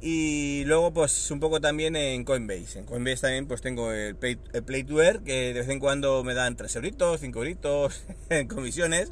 Y 0.00 0.64
luego 0.64 0.92
pues 0.92 1.30
un 1.30 1.38
poco 1.38 1.60
también 1.60 1.94
en 1.94 2.24
Coinbase. 2.24 2.80
En 2.80 2.86
Coinbase 2.86 3.22
también 3.22 3.46
pues 3.46 3.62
tengo 3.62 3.92
el 3.92 4.16
Play, 4.16 4.84
to 4.84 5.00
Earn, 5.00 5.24
que 5.24 5.54
de 5.54 5.60
vez 5.60 5.68
en 5.68 5.78
cuando 5.78 6.24
me 6.24 6.34
dan 6.34 6.56
3 6.56 6.74
euritos, 6.76 7.20
5 7.20 7.38
euritos 7.38 8.04
en 8.28 8.48
comisiones 8.48 9.10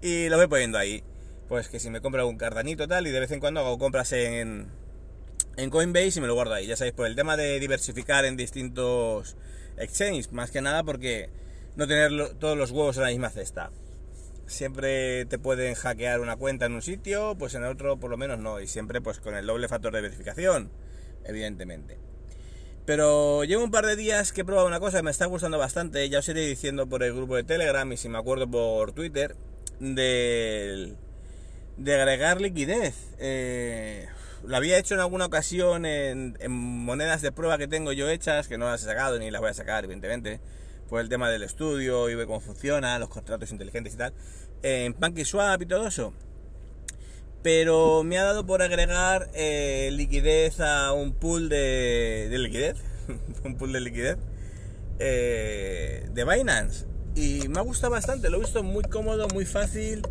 y 0.00 0.28
lo 0.28 0.36
voy 0.36 0.48
poniendo 0.48 0.78
ahí. 0.78 1.04
Pues 1.48 1.68
que 1.68 1.78
si 1.78 1.90
me 1.90 2.00
compro 2.00 2.20
algún 2.22 2.38
cardanito 2.38 2.88
tal 2.88 3.06
y 3.06 3.10
de 3.10 3.20
vez 3.20 3.30
en 3.30 3.38
cuando 3.40 3.60
hago 3.60 3.78
compras 3.78 4.12
en, 4.12 4.66
en 5.56 5.70
Coinbase 5.70 6.18
y 6.18 6.20
me 6.20 6.26
lo 6.26 6.34
guardo 6.34 6.54
ahí. 6.54 6.66
Ya 6.66 6.76
sabéis, 6.76 6.94
por 6.94 7.06
el 7.06 7.14
tema 7.14 7.36
de 7.36 7.60
diversificar 7.60 8.24
en 8.24 8.36
distintos 8.36 9.36
exchanges, 9.82 10.32
más 10.32 10.50
que 10.50 10.60
nada 10.60 10.82
porque 10.82 11.28
no 11.76 11.86
tener 11.86 12.34
todos 12.34 12.56
los 12.56 12.70
huevos 12.70 12.96
en 12.96 13.02
la 13.02 13.08
misma 13.10 13.30
cesta 13.30 13.70
siempre 14.46 15.24
te 15.26 15.38
pueden 15.38 15.74
hackear 15.74 16.20
una 16.20 16.36
cuenta 16.36 16.66
en 16.66 16.72
un 16.72 16.82
sitio, 16.82 17.34
pues 17.38 17.54
en 17.54 17.64
otro 17.64 17.98
por 17.98 18.10
lo 18.10 18.16
menos 18.16 18.38
no, 18.38 18.60
y 18.60 18.66
siempre 18.66 19.00
pues 19.00 19.18
con 19.18 19.34
el 19.34 19.46
doble 19.46 19.68
factor 19.68 19.92
de 19.92 20.00
verificación, 20.00 20.70
evidentemente. 21.24 21.98
Pero 22.84 23.44
llevo 23.44 23.64
un 23.64 23.70
par 23.70 23.86
de 23.86 23.96
días 23.96 24.32
que 24.32 24.40
he 24.40 24.44
probado 24.44 24.66
una 24.66 24.80
cosa 24.80 24.98
que 24.98 25.04
me 25.04 25.10
está 25.10 25.26
gustando 25.26 25.58
bastante, 25.58 26.08
ya 26.08 26.18
os 26.18 26.28
iré 26.28 26.46
diciendo 26.46 26.88
por 26.88 27.02
el 27.02 27.14
grupo 27.14 27.36
de 27.36 27.44
Telegram 27.44 27.90
y 27.92 27.96
si 27.96 28.08
me 28.08 28.18
acuerdo 28.18 28.50
por 28.50 28.92
Twitter, 28.92 29.36
de, 29.78 30.94
de 31.76 31.94
agregar 31.94 32.40
liquidez. 32.40 32.94
Eh, 33.18 34.08
lo 34.44 34.56
había 34.56 34.78
hecho 34.78 34.94
en 34.94 35.00
alguna 35.00 35.26
ocasión 35.26 35.86
en, 35.86 36.36
monedas 36.48 37.22
de 37.22 37.32
prueba 37.32 37.58
que 37.58 37.68
tengo 37.68 37.92
yo 37.92 38.08
hechas, 38.08 38.48
que 38.48 38.58
no 38.58 38.66
las 38.66 38.82
he 38.82 38.86
sacado 38.86 39.18
ni 39.18 39.30
las 39.30 39.40
voy 39.40 39.50
a 39.50 39.54
sacar, 39.54 39.84
evidentemente 39.84 40.40
por 40.88 41.00
el 41.00 41.08
tema 41.08 41.30
del 41.30 41.42
estudio 41.42 42.10
y 42.10 42.14
ver 42.14 42.26
cómo 42.26 42.40
funciona, 42.40 42.98
los 42.98 43.08
contratos 43.08 43.50
inteligentes 43.50 43.94
y 43.94 43.96
tal, 43.96 44.12
en 44.62 44.92
PancakeSwap 44.94 45.62
y 45.62 45.66
todo 45.66 45.86
eso. 45.86 46.12
Pero 47.42 48.04
me 48.04 48.18
ha 48.18 48.24
dado 48.24 48.46
por 48.46 48.62
agregar 48.62 49.30
eh, 49.34 49.90
liquidez 49.92 50.60
a 50.60 50.92
un 50.92 51.12
pool 51.14 51.48
de, 51.48 52.28
liquidez, 52.30 52.76
un 53.44 53.56
pool 53.56 53.72
de 53.72 53.80
liquidez 53.80 54.18
eh, 54.98 56.08
de 56.12 56.24
Binance. 56.24 56.86
Y 57.14 57.48
me 57.48 57.58
ha 57.58 57.62
gustado 57.62 57.92
bastante, 57.92 58.30
lo 58.30 58.36
he 58.36 58.40
visto 58.40 58.62
muy 58.62 58.84
cómodo, 58.84 59.28
muy 59.28 59.44
fácil 59.44 60.02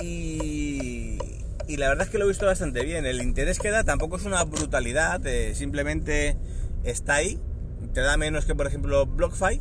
y, 0.00 1.18
y 1.68 1.76
la 1.76 1.88
verdad 1.88 2.06
es 2.06 2.10
que 2.10 2.18
lo 2.18 2.24
he 2.24 2.28
visto 2.28 2.46
bastante 2.46 2.82
bien. 2.84 3.06
El 3.06 3.22
interés 3.22 3.58
que 3.58 3.70
da 3.70 3.84
tampoco 3.84 4.16
es 4.16 4.24
una 4.24 4.42
brutalidad, 4.44 5.24
eh, 5.26 5.54
simplemente 5.54 6.36
está 6.84 7.14
ahí 7.14 7.38
te 7.92 8.00
da 8.00 8.16
menos 8.16 8.44
que 8.44 8.54
por 8.54 8.66
ejemplo 8.66 9.06
BlockFi, 9.06 9.60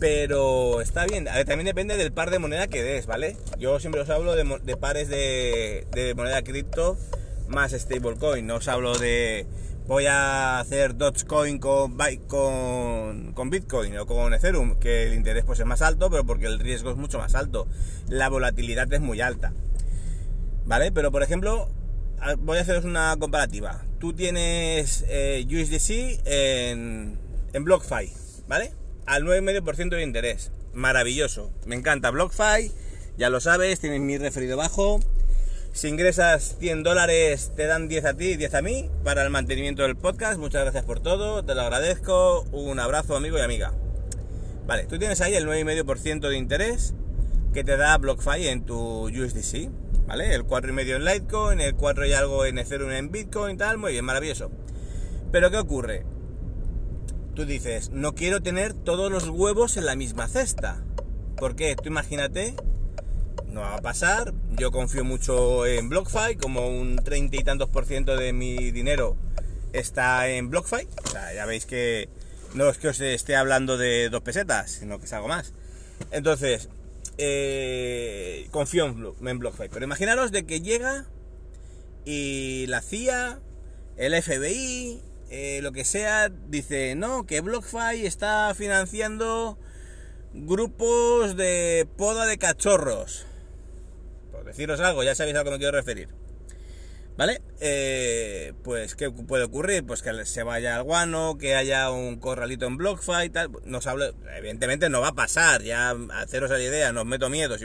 pero 0.00 0.80
está 0.80 1.06
bien. 1.06 1.24
también 1.24 1.64
depende 1.64 1.96
del 1.96 2.12
par 2.12 2.30
de 2.30 2.38
moneda 2.38 2.66
que 2.68 2.82
des, 2.82 3.06
¿vale? 3.06 3.36
Yo 3.58 3.80
siempre 3.80 4.00
os 4.00 4.10
hablo 4.10 4.34
de, 4.34 4.76
pares 4.76 5.08
de, 5.08 6.14
moneda 6.16 6.42
cripto 6.42 6.96
más 7.48 7.72
stablecoin, 7.72 8.46
no 8.46 8.56
os 8.56 8.68
hablo 8.68 8.98
de 8.98 9.46
voy 9.86 10.06
a 10.06 10.58
hacer 10.58 10.96
Dogecoin 10.96 11.58
con, 11.58 11.96
con, 12.26 13.50
Bitcoin 13.50 13.96
o 13.98 14.06
con 14.06 14.34
Ethereum, 14.34 14.80
que 14.80 15.04
el 15.04 15.14
interés 15.14 15.44
pues 15.44 15.60
es 15.60 15.66
más 15.66 15.80
alto, 15.80 16.10
pero 16.10 16.26
porque 16.26 16.46
el 16.46 16.58
riesgo 16.58 16.90
es 16.90 16.96
mucho 16.96 17.18
más 17.18 17.36
alto. 17.36 17.68
La 18.08 18.28
volatilidad 18.28 18.92
es 18.92 19.00
muy 19.00 19.20
alta. 19.20 19.52
¿Vale? 20.66 20.92
Pero 20.92 21.12
por 21.12 21.22
ejemplo, 21.22 21.70
voy 22.38 22.58
a 22.58 22.60
haceros 22.60 22.84
una 22.84 23.16
comparativa. 23.18 23.84
Tú 23.98 24.12
tienes 24.12 25.04
eh, 25.08 25.46
USDC 25.46 26.26
en, 26.26 27.18
en 27.52 27.64
BlockFi, 27.64 28.12
¿vale? 28.48 28.72
Al 29.06 29.24
9,5% 29.24 29.90
de 29.90 30.02
interés. 30.02 30.52
Maravilloso. 30.72 31.52
Me 31.64 31.76
encanta 31.76 32.10
BlockFi, 32.10 32.72
ya 33.16 33.30
lo 33.30 33.40
sabes, 33.40 33.80
tienes 33.80 34.00
mi 34.00 34.18
referido 34.18 34.56
bajo. 34.56 35.00
Si 35.72 35.88
ingresas 35.88 36.56
100 36.58 36.82
dólares, 36.82 37.52
te 37.54 37.66
dan 37.66 37.88
10 37.88 38.04
a 38.06 38.14
ti 38.14 38.28
y 38.28 38.36
10 38.36 38.54
a 38.54 38.62
mí 38.62 38.90
para 39.04 39.22
el 39.22 39.30
mantenimiento 39.30 39.82
del 39.82 39.94
podcast. 39.94 40.38
Muchas 40.38 40.62
gracias 40.62 40.84
por 40.84 41.00
todo, 41.00 41.44
te 41.44 41.54
lo 41.54 41.60
agradezco. 41.60 42.42
Un 42.52 42.80
abrazo, 42.80 43.14
amigo 43.14 43.38
y 43.38 43.42
amiga. 43.42 43.72
Vale, 44.66 44.84
tú 44.86 44.98
tienes 44.98 45.20
ahí 45.20 45.34
el 45.34 45.46
9,5% 45.46 46.28
de 46.28 46.36
interés 46.36 46.94
que 47.52 47.62
te 47.62 47.76
da 47.76 47.96
BlockFi 47.98 48.48
en 48.48 48.66
tu 48.66 49.08
USDC, 49.08 49.70
¿vale? 50.06 50.34
El 50.34 50.44
4,5 50.44 50.96
en 50.96 51.04
Litecoin, 51.04 51.60
el 51.60 51.74
4 51.74 52.06
y 52.06 52.12
algo 52.12 52.44
en 52.44 52.58
Ethereum 52.58 52.90
en 52.90 53.10
Bitcoin, 53.10 53.56
tal, 53.56 53.78
muy 53.78 53.92
bien, 53.92 54.04
maravilloso. 54.04 54.50
Pero 55.32 55.50
¿qué 55.50 55.58
ocurre? 55.58 56.04
Tú 57.34 57.44
dices, 57.44 57.90
no 57.90 58.14
quiero 58.14 58.40
tener 58.40 58.72
todos 58.72 59.10
los 59.10 59.28
huevos 59.28 59.76
en 59.76 59.86
la 59.86 59.96
misma 59.96 60.28
cesta. 60.28 60.82
¿Por 61.36 61.54
qué? 61.54 61.76
Tú 61.76 61.88
imagínate, 61.88 62.54
no 63.48 63.60
va 63.60 63.76
a 63.76 63.82
pasar, 63.82 64.32
yo 64.52 64.70
confío 64.70 65.04
mucho 65.04 65.66
en 65.66 65.88
BlockFi, 65.88 66.36
como 66.36 66.68
un 66.68 66.96
30 66.96 67.36
y 67.36 67.44
tantos 67.44 67.68
por 67.68 67.84
ciento 67.84 68.16
de 68.16 68.32
mi 68.32 68.70
dinero 68.70 69.16
está 69.72 70.28
en 70.28 70.50
BlockFi, 70.50 70.88
o 71.04 71.08
sea, 71.08 71.34
ya 71.34 71.46
veis 71.46 71.66
que 71.66 72.08
no 72.54 72.68
es 72.68 72.78
que 72.78 72.88
os 72.88 73.00
esté 73.00 73.36
hablando 73.36 73.76
de 73.76 74.08
dos 74.08 74.22
pesetas, 74.22 74.70
sino 74.70 74.98
que 74.98 75.04
es 75.04 75.12
algo 75.12 75.28
más. 75.28 75.52
Entonces, 76.10 76.68
eh, 77.18 78.48
confío 78.50 78.86
en, 78.86 79.38
BlockFi. 79.38 79.68
Pero 79.70 79.84
imaginaros 79.84 80.32
de 80.32 80.46
que 80.46 80.60
llega 80.60 81.06
y 82.04 82.66
la 82.68 82.82
CIA, 82.82 83.40
el 83.96 84.20
FBI, 84.22 85.02
eh, 85.30 85.60
lo 85.62 85.72
que 85.72 85.84
sea, 85.84 86.28
dice, 86.28 86.94
no, 86.94 87.26
que 87.26 87.40
BlockFi 87.40 88.06
está 88.06 88.54
financiando 88.54 89.58
grupos 90.32 91.36
de 91.36 91.88
poda 91.96 92.26
de 92.26 92.38
cachorros. 92.38 93.26
Por 94.32 94.44
deciros 94.44 94.80
algo, 94.80 95.02
ya 95.02 95.14
sabéis 95.14 95.36
a 95.36 95.38
lo 95.40 95.44
que 95.44 95.50
me 95.52 95.58
quiero 95.58 95.72
referir. 95.72 96.25
¿Vale? 97.16 97.40
Eh, 97.60 98.52
pues, 98.62 98.94
¿qué 98.94 99.10
puede 99.10 99.44
ocurrir? 99.44 99.84
Pues 99.86 100.02
que 100.02 100.26
se 100.26 100.42
vaya 100.42 100.76
al 100.76 100.82
guano, 100.82 101.38
que 101.38 101.54
haya 101.54 101.90
un 101.90 102.18
corralito 102.18 102.66
en 102.66 102.76
BlockFi, 102.76 103.30
tal. 103.30 103.50
Nos 103.64 103.86
hablo, 103.86 104.14
evidentemente 104.36 104.90
no 104.90 105.00
va 105.00 105.08
a 105.08 105.14
pasar, 105.14 105.62
ya 105.62 105.96
haceros 106.12 106.50
la 106.50 106.60
idea, 106.60 106.92
no 106.92 107.00
os 107.00 107.06
meto 107.06 107.30
miedo. 107.30 107.56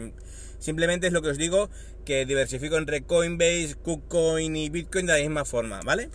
Simplemente 0.59 1.07
es 1.07 1.13
lo 1.13 1.21
que 1.21 1.29
os 1.29 1.37
digo, 1.37 1.69
que 2.05 2.25
diversifico 2.25 2.77
entre 2.77 3.03
Coinbase, 3.03 3.75
KuCoin 3.83 4.55
y 4.55 4.69
Bitcoin 4.69 5.05
de 5.05 5.13
la 5.13 5.19
misma 5.19 5.43
forma, 5.43 5.81
¿vale? 5.83 6.09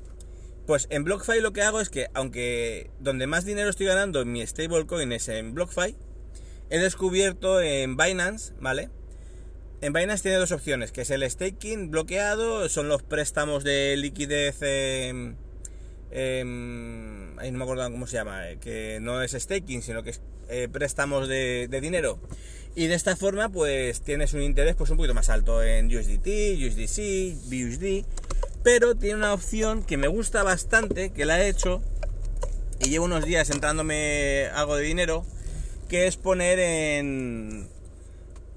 Pues 0.66 0.88
en 0.90 1.04
BlockFi 1.04 1.40
lo 1.40 1.52
que 1.52 1.62
hago 1.62 1.80
es 1.80 1.90
que, 1.90 2.08
aunque 2.14 2.90
donde 2.98 3.26
más 3.26 3.44
dinero 3.44 3.68
estoy 3.68 3.86
ganando 3.86 4.22
en 4.22 4.32
mi 4.32 4.44
stablecoin 4.46 5.12
es 5.12 5.28
en 5.28 5.54
BlockFi, 5.54 5.96
he 6.70 6.78
descubierto 6.78 7.60
en 7.60 7.96
Binance, 7.96 8.54
¿vale? 8.60 8.90
En 9.82 9.92
Binance 9.92 10.22
tiene 10.22 10.38
dos 10.38 10.52
opciones, 10.52 10.90
que 10.90 11.02
es 11.02 11.10
el 11.10 11.28
staking 11.30 11.90
bloqueado, 11.90 12.66
son 12.70 12.88
los 12.88 13.02
préstamos 13.02 13.62
de 13.62 13.94
liquidez, 13.98 14.62
ahí 14.62 15.12
no 16.12 17.58
me 17.58 17.62
acuerdo 17.62 17.90
cómo 17.90 18.06
se 18.06 18.16
llama, 18.16 18.48
eh, 18.48 18.58
que 18.58 19.00
no 19.02 19.20
es 19.20 19.32
staking, 19.32 19.82
sino 19.82 20.02
que 20.02 20.10
es 20.10 20.22
eh, 20.48 20.68
préstamos 20.72 21.28
de, 21.28 21.68
dinero. 21.82 22.18
Y 22.74 22.86
de 22.86 22.94
esta 22.94 23.16
forma, 23.16 23.50
pues 23.50 24.00
tienes 24.00 24.32
un 24.32 24.42
interés 24.42 24.76
pues 24.76 24.88
un 24.90 24.96
poquito 24.96 25.12
más 25.12 25.28
alto 25.28 25.62
en 25.62 25.94
USDT, 25.94 26.26
USDC, 26.66 27.34
BUSD, 27.50 28.06
pero 28.62 28.94
tiene 28.94 29.16
una 29.16 29.34
opción 29.34 29.82
que 29.82 29.98
me 29.98 30.08
gusta 30.08 30.42
bastante, 30.42 31.10
que 31.10 31.26
la 31.26 31.42
he 31.42 31.48
hecho 31.48 31.82
y 32.80 32.88
llevo 32.88 33.04
unos 33.04 33.24
días 33.24 33.50
entrándome 33.50 34.48
algo 34.54 34.76
de 34.76 34.84
dinero, 34.84 35.24
que 35.88 36.06
es 36.06 36.16
poner 36.16 36.58
en 36.58 37.68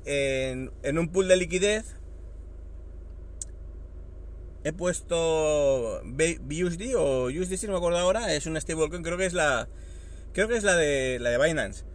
en, 0.06 0.98
un 0.98 1.10
pool 1.10 1.28
de 1.28 1.38
liquidez 1.38 1.96
he 4.64 4.74
puesto 4.74 6.02
BUSD 6.04 6.96
o 6.98 7.26
USD, 7.26 7.56
si 7.56 7.66
no 7.68 7.74
me 7.74 7.78
acuerdo 7.78 7.98
ahora, 8.00 8.34
es 8.34 8.46
una 8.46 8.60
stablecoin, 8.60 9.04
creo 9.04 9.18
que 9.18 9.26
es 9.26 9.34
la 9.34 9.70
creo 10.34 10.48
que 10.48 10.58
es 10.58 10.64
la 10.64 10.76
de 10.76 11.20
la 11.20 11.30
de 11.30 11.38
Binance. 11.38 11.86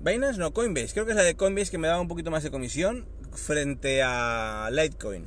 Binance 0.00 0.38
no, 0.38 0.52
Coinbase, 0.52 0.92
creo 0.92 1.06
que 1.06 1.12
es 1.12 1.16
la 1.16 1.22
de 1.22 1.36
Coinbase 1.36 1.70
que 1.70 1.78
me 1.78 1.88
daba 1.88 2.00
un 2.00 2.08
poquito 2.08 2.30
más 2.30 2.42
de 2.42 2.50
comisión 2.50 3.06
frente 3.32 4.02
a 4.02 4.68
Litecoin. 4.70 5.26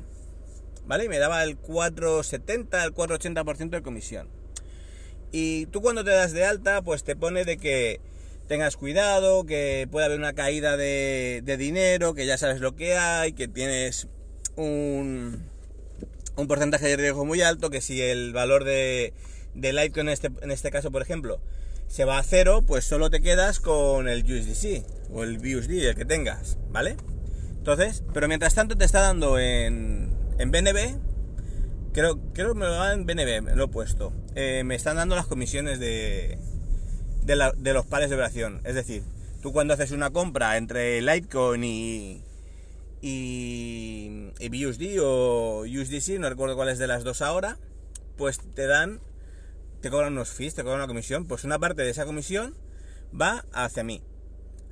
¿Vale? 0.86 1.08
me 1.08 1.18
daba 1.18 1.42
el 1.42 1.56
470, 1.56 2.84
el 2.84 2.94
480% 2.94 3.70
de 3.70 3.82
comisión. 3.82 4.28
Y 5.32 5.66
tú 5.66 5.82
cuando 5.82 6.04
te 6.04 6.10
das 6.10 6.32
de 6.32 6.44
alta, 6.44 6.82
pues 6.82 7.02
te 7.02 7.16
pone 7.16 7.44
de 7.44 7.56
que 7.56 8.00
tengas 8.46 8.76
cuidado, 8.76 9.44
que 9.44 9.88
puede 9.90 10.06
haber 10.06 10.18
una 10.18 10.34
caída 10.34 10.76
de, 10.76 11.42
dinero, 11.58 12.14
que 12.14 12.26
ya 12.26 12.38
sabes 12.38 12.60
lo 12.60 12.76
que 12.76 12.96
hay, 12.96 13.32
que 13.32 13.48
tienes 13.48 14.08
un, 14.56 15.42
un 16.36 16.46
porcentaje 16.46 16.86
de 16.86 16.96
riesgo 16.96 17.24
muy 17.24 17.42
alto, 17.42 17.70
que 17.70 17.80
si 17.80 18.00
el 18.00 18.32
valor 18.32 18.64
de, 18.64 19.12
de 19.54 19.72
Litecoin 19.72 20.08
en 20.08 20.12
este, 20.12 20.30
en 20.40 20.50
este 20.50 20.70
caso, 20.70 20.90
por 20.90 21.02
ejemplo, 21.02 21.40
se 21.88 22.04
va 22.04 22.18
a 22.18 22.22
cero, 22.22 22.62
pues 22.66 22.84
solo 22.84 23.10
te 23.10 23.20
quedas 23.20 23.60
con 23.60 24.08
el 24.08 24.22
USDC 24.22 24.84
o 25.12 25.24
el 25.24 25.38
BUSD, 25.38 25.88
el 25.88 25.94
que 25.94 26.04
tengas, 26.04 26.58
¿vale? 26.70 26.96
Entonces, 27.58 28.04
pero 28.12 28.28
mientras 28.28 28.54
tanto 28.54 28.76
te 28.76 28.84
está 28.84 29.00
dando 29.00 29.38
en, 29.38 30.14
en 30.38 30.50
BNB, 30.50 30.98
creo, 31.92 32.18
creo 32.32 32.52
que 32.52 32.58
me 32.60 32.66
lo 32.66 32.74
dan 32.74 33.00
en 33.00 33.06
BNB, 33.06 33.56
lo 33.56 33.64
he 33.64 33.68
puesto, 33.68 34.12
eh, 34.34 34.62
me 34.64 34.74
están 34.74 34.96
dando 34.96 35.16
las 35.16 35.26
comisiones 35.26 35.80
de, 35.80 36.38
de, 37.26 37.72
los 37.72 37.86
pares 37.86 38.08
de 38.08 38.16
operación. 38.16 38.60
Es 38.64 38.74
decir, 38.74 39.02
tú 39.42 39.52
cuando 39.52 39.74
haces 39.74 39.90
una 39.90 40.10
compra 40.10 40.56
entre 40.56 41.02
Litecoin 41.02 41.64
y, 41.64 42.22
y, 43.02 44.30
y 44.38 44.48
BUSD 44.48 45.00
o 45.02 45.60
USDC, 45.62 46.18
no 46.18 46.28
recuerdo 46.28 46.56
cuál 46.56 46.68
es 46.68 46.78
de 46.78 46.86
las 46.86 47.04
dos 47.04 47.22
ahora, 47.22 47.58
pues 48.16 48.38
te 48.54 48.66
dan, 48.66 49.00
te 49.80 49.90
cobran 49.90 50.12
unos 50.12 50.30
fees, 50.30 50.54
te 50.54 50.62
cobran 50.62 50.80
una 50.80 50.86
comisión, 50.86 51.26
pues 51.26 51.44
una 51.44 51.58
parte 51.58 51.82
de 51.82 51.90
esa 51.90 52.06
comisión 52.06 52.54
va 53.18 53.44
hacia 53.52 53.82
mí, 53.82 54.02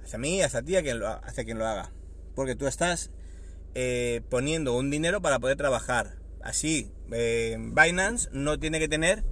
hacia 0.04 0.18
mí, 0.18 0.40
hacia 0.42 0.62
ti, 0.62 0.74
quien 0.76 1.00
lo, 1.00 1.08
hacia 1.08 1.44
quien 1.44 1.58
lo 1.58 1.66
haga, 1.66 1.92
porque 2.34 2.54
tú 2.54 2.66
estás 2.66 3.10
eh, 3.74 4.22
poniendo 4.30 4.76
un 4.76 4.90
dinero 4.90 5.20
para 5.20 5.38
poder 5.40 5.56
trabajar. 5.56 6.16
Así, 6.42 6.90
eh, 7.10 7.56
Binance 7.58 8.28
no 8.32 8.58
tiene 8.58 8.78
que 8.78 8.86
tener 8.86 9.24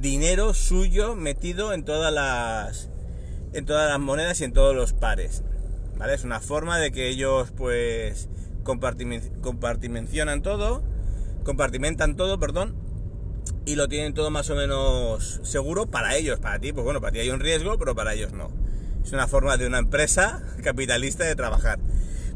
dinero 0.00 0.54
suyo 0.54 1.16
metido 1.16 1.72
en 1.72 1.84
todas 1.84 2.12
las 2.12 2.90
en 3.52 3.66
todas 3.66 3.88
las 3.88 4.00
monedas 4.00 4.40
y 4.40 4.44
en 4.44 4.52
todos 4.52 4.74
los 4.74 4.92
pares. 4.92 5.42
¿Vale? 5.96 6.14
Es 6.14 6.24
una 6.24 6.40
forma 6.40 6.78
de 6.78 6.90
que 6.90 7.08
ellos 7.08 7.52
pues 7.56 8.28
compartimentan 8.64 10.42
todo, 10.42 10.82
compartimentan 11.44 12.16
todo, 12.16 12.40
perdón, 12.40 12.74
y 13.64 13.76
lo 13.76 13.88
tienen 13.88 14.12
todo 14.12 14.30
más 14.30 14.50
o 14.50 14.56
menos 14.56 15.40
seguro 15.44 15.86
para 15.86 16.16
ellos, 16.16 16.40
para 16.40 16.58
ti, 16.58 16.72
pues 16.72 16.84
bueno, 16.84 17.00
para 17.00 17.12
ti 17.12 17.20
hay 17.20 17.30
un 17.30 17.40
riesgo, 17.40 17.78
pero 17.78 17.94
para 17.94 18.14
ellos 18.14 18.32
no. 18.32 18.50
Es 19.04 19.12
una 19.12 19.28
forma 19.28 19.56
de 19.56 19.66
una 19.66 19.78
empresa 19.78 20.42
capitalista 20.64 21.24
de 21.24 21.36
trabajar. 21.36 21.78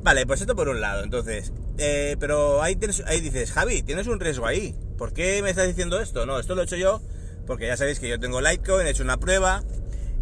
Vale, 0.03 0.25
pues 0.27 0.41
esto 0.41 0.55
por 0.55 0.69
un 0.69 0.81
lado, 0.81 1.03
entonces, 1.03 1.53
eh, 1.79 2.17
pero 2.21 2.63
ahí, 2.63 2.79
ahí 3.07 3.21
dices, 3.21 3.51
Javi, 3.51 3.83
tienes 3.83 4.07
un 4.07 4.21
riesgo 4.21 4.47
ahí. 4.47 4.77
¿Por 4.97 5.13
qué 5.13 5.43
me 5.43 5.51
estás 5.51 5.67
diciendo 5.67 6.01
esto? 6.01 6.27
No, 6.27 6.39
esto 6.39 6.55
lo 6.55 6.63
he 6.63 6.65
hecho 6.65 6.77
yo 6.77 7.01
porque 7.49 7.67
ya 7.67 7.79
sabéis 7.79 7.99
que 7.99 8.09
yo 8.09 8.21
tengo 8.21 8.43
Litecoin, 8.43 8.87
he 8.87 8.91
hecho 8.91 9.03
una 9.03 9.17
prueba 9.17 9.65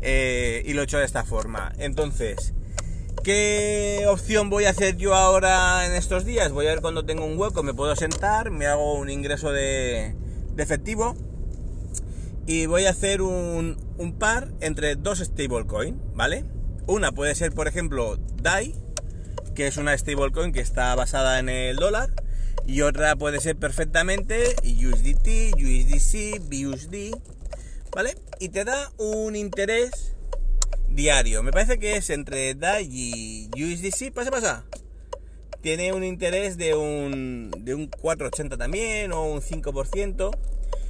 eh, 0.00 0.62
y 0.64 0.74
lo 0.74 0.80
he 0.80 0.84
hecho 0.84 0.98
de 0.98 1.04
esta 1.04 1.24
forma. 1.24 1.72
Entonces, 1.76 2.54
¿qué 3.24 4.04
opción 4.08 4.48
voy 4.48 4.64
a 4.66 4.70
hacer 4.70 4.96
yo 4.96 5.12
ahora 5.12 5.86
en 5.86 5.94
estos 5.94 6.24
días? 6.24 6.52
Voy 6.52 6.66
a 6.68 6.70
ver 6.70 6.80
cuando 6.80 7.04
tengo 7.04 7.26
un 7.26 7.36
hueco, 7.36 7.64
me 7.64 7.74
puedo 7.74 7.96
sentar, 7.96 8.52
me 8.52 8.66
hago 8.66 8.94
un 8.94 9.10
ingreso 9.10 9.50
de, 9.50 10.14
efectivo 10.56 11.16
y 12.46 12.66
voy 12.66 12.86
a 12.86 12.90
hacer 12.90 13.20
un, 13.20 13.76
un 13.98 14.18
par 14.18 14.52
entre 14.60 14.94
dos 14.94 15.18
stablecoin, 15.18 16.00
¿vale? 16.14 16.44
Una 16.86 17.10
puede 17.10 17.34
ser, 17.34 17.52
por 17.52 17.66
ejemplo, 17.66 18.18
DAI, 18.40 18.72
que 19.56 19.66
es 19.66 19.76
una 19.78 19.98
stablecoin 19.98 20.52
que 20.52 20.60
está 20.60 20.94
basada 20.94 21.40
en 21.40 21.48
el 21.48 21.74
dólar 21.74 22.10
y 22.66 22.82
otra 22.82 23.14
puede 23.16 23.40
ser 23.40 23.56
perfectamente 23.56 24.56
USDT, 24.64 25.54
USDC, 25.54 26.40
BUSD, 26.40 27.16
¿vale? 27.94 28.16
Y 28.40 28.48
te 28.48 28.64
da 28.64 28.90
un 28.98 29.36
interés 29.36 30.16
diario. 30.88 31.42
Me 31.42 31.52
parece 31.52 31.78
que 31.78 31.96
es 31.96 32.10
entre 32.10 32.54
DAI 32.54 32.88
y 32.90 33.50
USDC, 33.54 34.12
pasa, 34.12 34.30
pasa. 34.30 34.64
Tiene 35.62 35.92
un 35.92 36.04
interés 36.04 36.58
de 36.58 36.74
un, 36.74 37.52
de 37.58 37.74
un 37.74 37.90
4,80 37.90 38.58
también 38.58 39.12
o 39.12 39.24
un 39.24 39.40
5%. 39.40 40.36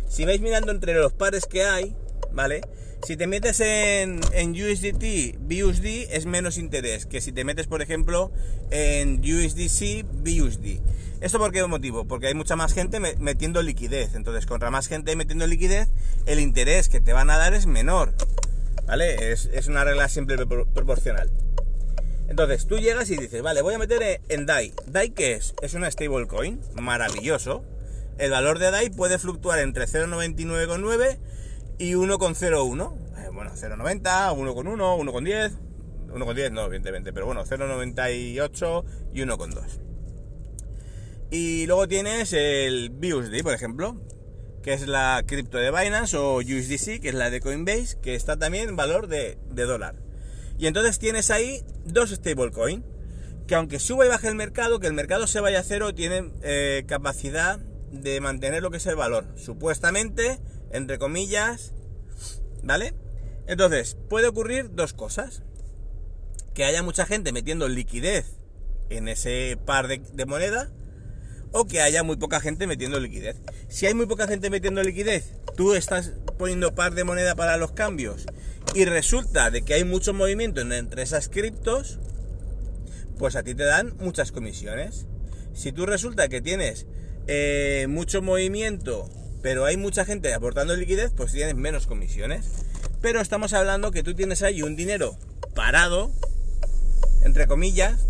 Si 0.09 0.25
vais 0.25 0.41
mirando 0.41 0.73
entre 0.73 0.95
los 0.95 1.13
pares 1.13 1.47
que 1.47 1.63
hay, 1.65 1.95
¿vale? 2.33 2.63
Si 3.07 3.17
te 3.17 3.27
metes 3.27 3.61
en, 3.61 4.21
en 4.33 4.51
USDT, 4.51 5.39
BUSD 5.39 6.11
es 6.11 6.27
menos 6.27 6.59
interés 6.59 7.07
que 7.07 7.21
si 7.21 7.33
te 7.33 7.45
metes, 7.45 7.67
por 7.67 7.83
ejemplo, 7.83 8.33
en 8.71 9.21
USDC, 9.21 10.05
BUSD. 10.05 10.81
¿Esto 11.21 11.39
por 11.39 11.51
qué 11.51 11.67
motivo? 11.67 12.07
Porque 12.07 12.27
hay 12.27 12.35
mucha 12.35 12.57
más 12.57 12.75
gente 12.75 13.01
metiendo 13.01 13.63
liquidez. 13.63 14.15
Entonces, 14.15 14.45
contra 14.45 14.71
más 14.71 14.87
gente 14.87 15.17
metiendo 15.17 15.47
liquidez, 15.47 15.89
el 16.27 16.41
interés 16.41 16.91
que 16.91 17.01
te 17.01 17.15
van 17.15 17.31
a 17.31 17.39
dar 17.39 17.55
es 17.55 17.67
menor. 17.67 18.15
¿Vale? 18.87 19.33
Es, 19.33 19.67
una 19.67 19.83
regla 19.85 20.09
siempre 20.09 20.37
proporcional. 20.47 21.31
Entonces, 22.29 22.67
tú 22.67 22.79
llegas 22.79 23.09
y 23.11 23.17
dices, 23.17 23.41
vale, 23.41 23.63
voy 23.63 23.75
a 23.75 23.79
meter 23.79 24.21
en 24.29 24.45
DAI. 24.45 24.75
¿DAI 24.87 25.11
qué 25.11 25.33
es? 25.35 25.55
Es 25.63 25.73
una 25.75 25.91
stablecoin, 25.91 26.61
maravilloso. 26.75 27.65
El 28.19 28.31
valor 28.31 28.59
de 28.59 28.71
DAI 28.71 28.91
puede 28.91 29.19
fluctuar 29.19 29.59
entre 29.61 29.87
0,99,9 29.87 31.19
y 31.79 31.93
1,01. 31.95 32.95
Eh, 33.19 33.31
bueno, 33.33 33.53
0,90, 33.55 34.03
1,1, 34.03 34.99
1,10. 34.99 35.53
1,10 36.13 36.53
no, 36.53 36.65
evidentemente, 36.67 37.13
pero 37.13 37.27
bueno, 37.27 37.45
0,98 37.45 38.85
y 39.15 39.21
1,2. 39.23 39.86
Y 41.31 41.67
luego 41.67 41.89
tienes 41.89 42.33
el 42.33 42.91
BUSD, 42.91 43.43
por 43.43 43.53
ejemplo, 43.53 44.01
que 44.63 44.73
es 44.73 44.87
la 44.87 45.23
cripto 45.27 45.59
de 45.59 45.71
Binance, 45.71 46.17
o 46.17 46.37
USDC, 46.37 47.01
que 47.01 47.09
es 47.09 47.15
la 47.15 47.31
de 47.31 47.41
Coinbase, 47.41 47.99
que 48.01 48.15
está 48.15 48.37
también 48.37 48.69
en 48.69 48.77
valor 48.77 49.09
de, 49.09 49.39
dólar. 49.55 49.97
Y 50.59 50.67
entonces 50.67 50.99
tienes 50.99 51.31
ahí 51.31 51.63
dos 51.85 52.11
stablecoin, 52.11 52.85
que 53.47 53.55
aunque 53.55 53.79
suba 53.81 54.07
y 54.07 54.09
baje 54.09 54.29
el 54.29 54.37
mercado, 54.37 54.79
que 54.79 54.87
el 54.87 54.93
mercado 54.93 55.27
se 55.27 55.41
vaya 55.41 55.61
a 55.61 55.65
cero, 55.65 55.95
tienen 55.95 56.33
eh, 56.43 56.85
capacidad 56.87 57.59
de 57.91 58.21
mantener 58.21 58.63
lo 58.63 58.71
que 58.71 58.77
es 58.79 58.87
el 58.87 58.97
valor. 58.97 59.27
Supuestamente, 59.37 60.41
entre 60.71 60.99
comillas, 60.99 61.73
¿vale? 62.63 62.95
Entonces, 63.47 63.97
puede 64.09 64.29
ocurrir 64.29 64.71
dos 64.75 64.93
cosas. 64.93 65.43
Que 66.55 66.65
haya 66.65 66.83
mucha 66.83 67.05
gente 67.05 67.33
metiendo 67.33 67.69
liquidez 67.69 68.39
en 68.89 69.09
ese 69.09 69.59
par 69.65 69.89
de, 69.89 69.99
de 69.99 70.25
moneda 70.25 70.71
o 71.59 71.67
que 71.67 71.81
haya 71.81 72.03
muy 72.03 72.17
poca 72.17 72.41
gente 72.41 72.67
metiendo 72.67 73.01
liquidez. 73.01 73.37
Si 73.69 73.87
hay 73.87 73.95
muy 73.95 74.05
poca 74.07 74.29
gente 74.29 74.51
metiendo 74.51 74.83
liquidez, 74.83 75.33
tú 75.57 75.75
estás 75.75 76.13
poniendo 76.39 76.75
par 76.75 76.95
de 76.95 77.05
moneda 77.05 77.35
para 77.35 77.57
los 77.57 77.73
cambios 77.73 78.27
y 78.75 78.85
resulta 78.85 79.51
de 79.51 79.63
que 79.63 79.73
hay 79.73 79.85
mucho 79.85 80.13
movimiento 80.13 80.61
entre 80.61 81.03
esas 81.03 81.29
criptos, 81.31 81.99
pues 83.19 83.37
a 83.37 83.43
ti 83.43 83.55
te 83.55 83.65
dan 83.65 83.97
muchas 83.99 84.33
comisiones. 84.33 85.07
Si 85.55 85.73
tú 85.73 85.87
resulta 85.87 86.29
que 86.29 86.43
tienes 86.43 86.87
eh, 87.27 87.87
mucho 87.89 88.21
movimiento, 88.21 89.09
pero 89.41 89.65
hay 89.65 89.79
mucha 89.79 90.05
gente 90.05 90.35
aportando 90.35 90.77
liquidez, 90.77 91.13
pues 91.17 91.33
tienes 91.33 91.55
menos 91.55 91.87
comisiones. 91.87 92.51
Pero 93.01 93.23
estamos 93.23 93.55
hablando 93.55 93.93
que 93.93 94.03
tú 94.03 94.15
tienes 94.15 94.43
ahí 94.43 94.61
un 94.61 94.77
dinero 94.77 95.17
parado, 95.55 96.11
entre 97.23 97.47
comillas, 97.47 98.05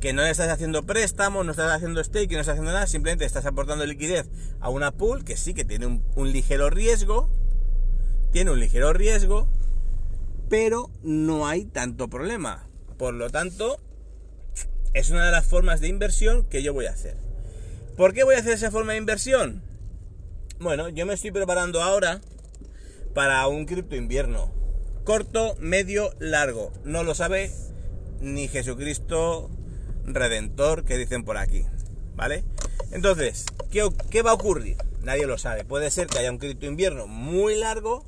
que 0.00 0.12
no 0.12 0.24
estás 0.24 0.48
haciendo 0.48 0.84
préstamos, 0.84 1.44
no 1.44 1.52
estás 1.52 1.72
haciendo 1.72 2.02
stake, 2.02 2.32
no 2.32 2.40
estás 2.40 2.54
haciendo 2.54 2.72
nada, 2.72 2.86
simplemente 2.86 3.24
estás 3.24 3.46
aportando 3.46 3.84
liquidez 3.86 4.28
a 4.60 4.68
una 4.68 4.92
pool 4.92 5.24
que 5.24 5.36
sí 5.36 5.54
que 5.54 5.64
tiene 5.64 6.00
un, 6.14 6.32
ligero 6.32 6.70
riesgo, 6.70 7.28
tiene 8.32 8.50
un 8.50 8.60
ligero 8.60 8.92
riesgo, 8.92 9.48
pero 10.48 10.90
no 11.02 11.46
hay 11.46 11.64
tanto 11.64 12.08
problema. 12.08 12.68
Por 12.96 13.14
lo 13.14 13.30
tanto, 13.30 13.80
es 14.94 15.10
una 15.10 15.26
de 15.26 15.32
las 15.32 15.46
formas 15.46 15.80
de 15.80 15.88
inversión 15.88 16.44
que 16.44 16.62
yo 16.62 16.72
voy 16.72 16.86
a 16.86 16.92
hacer. 16.92 17.16
¿Por 17.96 18.14
qué 18.14 18.24
voy 18.24 18.36
a 18.36 18.38
hacer 18.38 18.52
esa 18.52 18.70
forma 18.70 18.92
de 18.92 18.98
inversión? 18.98 19.62
Bueno, 20.60 20.88
yo 20.88 21.06
me 21.06 21.14
estoy 21.14 21.30
preparando 21.30 21.82
ahora 21.82 22.20
para 23.14 23.46
un 23.48 23.66
cripto 23.66 23.96
invierno. 23.96 24.52
Corto, 25.04 25.56
medio, 25.58 26.12
largo. 26.18 26.72
No 26.84 27.02
lo 27.02 27.14
sabe 27.14 27.50
ni 28.20 28.48
Jesucristo 28.48 29.50
redentor 30.14 30.84
que 30.84 30.96
dicen 30.96 31.24
por 31.24 31.36
aquí, 31.36 31.64
¿vale? 32.14 32.44
Entonces, 32.90 33.46
¿qué, 33.70 34.22
va 34.22 34.30
a 34.30 34.34
ocurrir? 34.34 34.76
Nadie 35.02 35.26
lo 35.26 35.38
sabe. 35.38 35.64
Puede 35.64 35.90
ser 35.90 36.06
que 36.06 36.18
haya 36.18 36.30
un 36.30 36.38
cripto 36.38 36.66
invierno 36.66 37.06
muy 37.06 37.54
largo, 37.56 38.04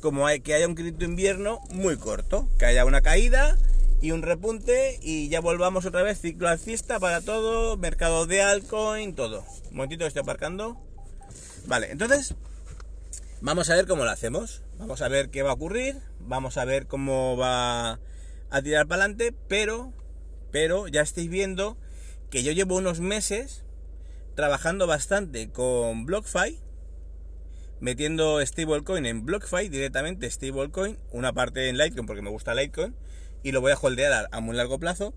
como 0.00 0.26
hay, 0.26 0.40
que 0.40 0.54
haya 0.54 0.66
un 0.66 0.74
cripto 0.74 1.04
invierno 1.04 1.60
muy 1.70 1.96
corto, 1.96 2.48
que 2.58 2.66
haya 2.66 2.84
una 2.84 3.00
caída 3.00 3.56
y 4.00 4.10
un 4.10 4.22
repunte 4.22 4.98
y 5.02 5.28
ya 5.28 5.40
volvamos 5.40 5.86
otra 5.86 6.02
vez 6.02 6.20
ciclo 6.20 6.48
alcista 6.48 7.00
para 7.00 7.22
todo, 7.22 7.76
mercado 7.76 8.26
de 8.26 8.42
altcoin, 8.42 9.14
todo. 9.14 9.44
Un 9.70 9.76
momentito 9.76 10.06
estoy 10.06 10.20
aparcando. 10.22 10.76
Vale, 11.66 11.90
entonces 11.90 12.34
vamos 13.40 13.70
a 13.70 13.74
ver 13.74 13.86
cómo 13.86 14.04
lo 14.04 14.10
hacemos. 14.10 14.62
Vamos 14.78 15.00
a 15.00 15.08
ver 15.08 15.30
qué 15.30 15.42
va 15.42 15.50
a 15.50 15.54
ocurrir, 15.54 16.00
vamos 16.20 16.58
a 16.58 16.64
ver 16.64 16.86
cómo 16.86 17.36
va 17.36 17.98
a 18.50 18.62
tirar 18.62 18.86
para 18.86 19.04
adelante, 19.04 19.34
pero 19.48 19.92
pero 20.54 20.86
ya 20.86 21.00
estáis 21.00 21.28
viendo 21.28 21.76
que 22.30 22.44
yo 22.44 22.52
llevo 22.52 22.76
unos 22.76 23.00
meses 23.00 23.64
trabajando 24.36 24.86
bastante 24.86 25.50
con 25.50 26.06
BlockFi, 26.06 26.60
metiendo 27.80 28.40
stablecoin 28.46 29.04
en 29.04 29.26
BlockFi 29.26 29.68
directamente, 29.68 30.30
stablecoin, 30.30 30.96
una 31.10 31.32
parte 31.32 31.68
en 31.68 31.76
Litecoin 31.76 32.06
porque 32.06 32.22
me 32.22 32.30
gusta 32.30 32.54
Litecoin 32.54 32.94
y 33.42 33.50
lo 33.50 33.62
voy 33.62 33.72
a 33.72 33.76
holdear 33.76 34.28
a, 34.30 34.40
muy 34.40 34.54
largo 34.54 34.78
plazo. 34.78 35.12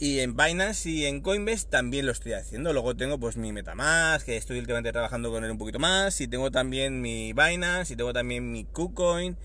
Y 0.00 0.18
en 0.18 0.36
Binance 0.36 0.90
y 0.90 1.06
en 1.06 1.20
Coinbase 1.20 1.68
también 1.68 2.04
lo 2.04 2.10
estoy 2.10 2.32
haciendo. 2.32 2.72
Luego 2.72 2.96
tengo 2.96 3.20
pues 3.20 3.36
mi 3.36 3.52
Metamask, 3.52 4.26
que 4.26 4.36
estoy 4.36 4.58
últimamente 4.58 4.90
trabajando 4.90 5.30
con 5.30 5.44
él 5.44 5.52
un 5.52 5.58
poquito 5.58 5.78
más. 5.78 6.20
Y 6.20 6.26
tengo 6.26 6.50
también 6.50 7.00
mi 7.00 7.32
Binance, 7.32 7.92
y 7.92 7.96
tengo 7.96 8.12
también 8.12 8.50
mi 8.50 8.64
KuCoin. 8.64 9.36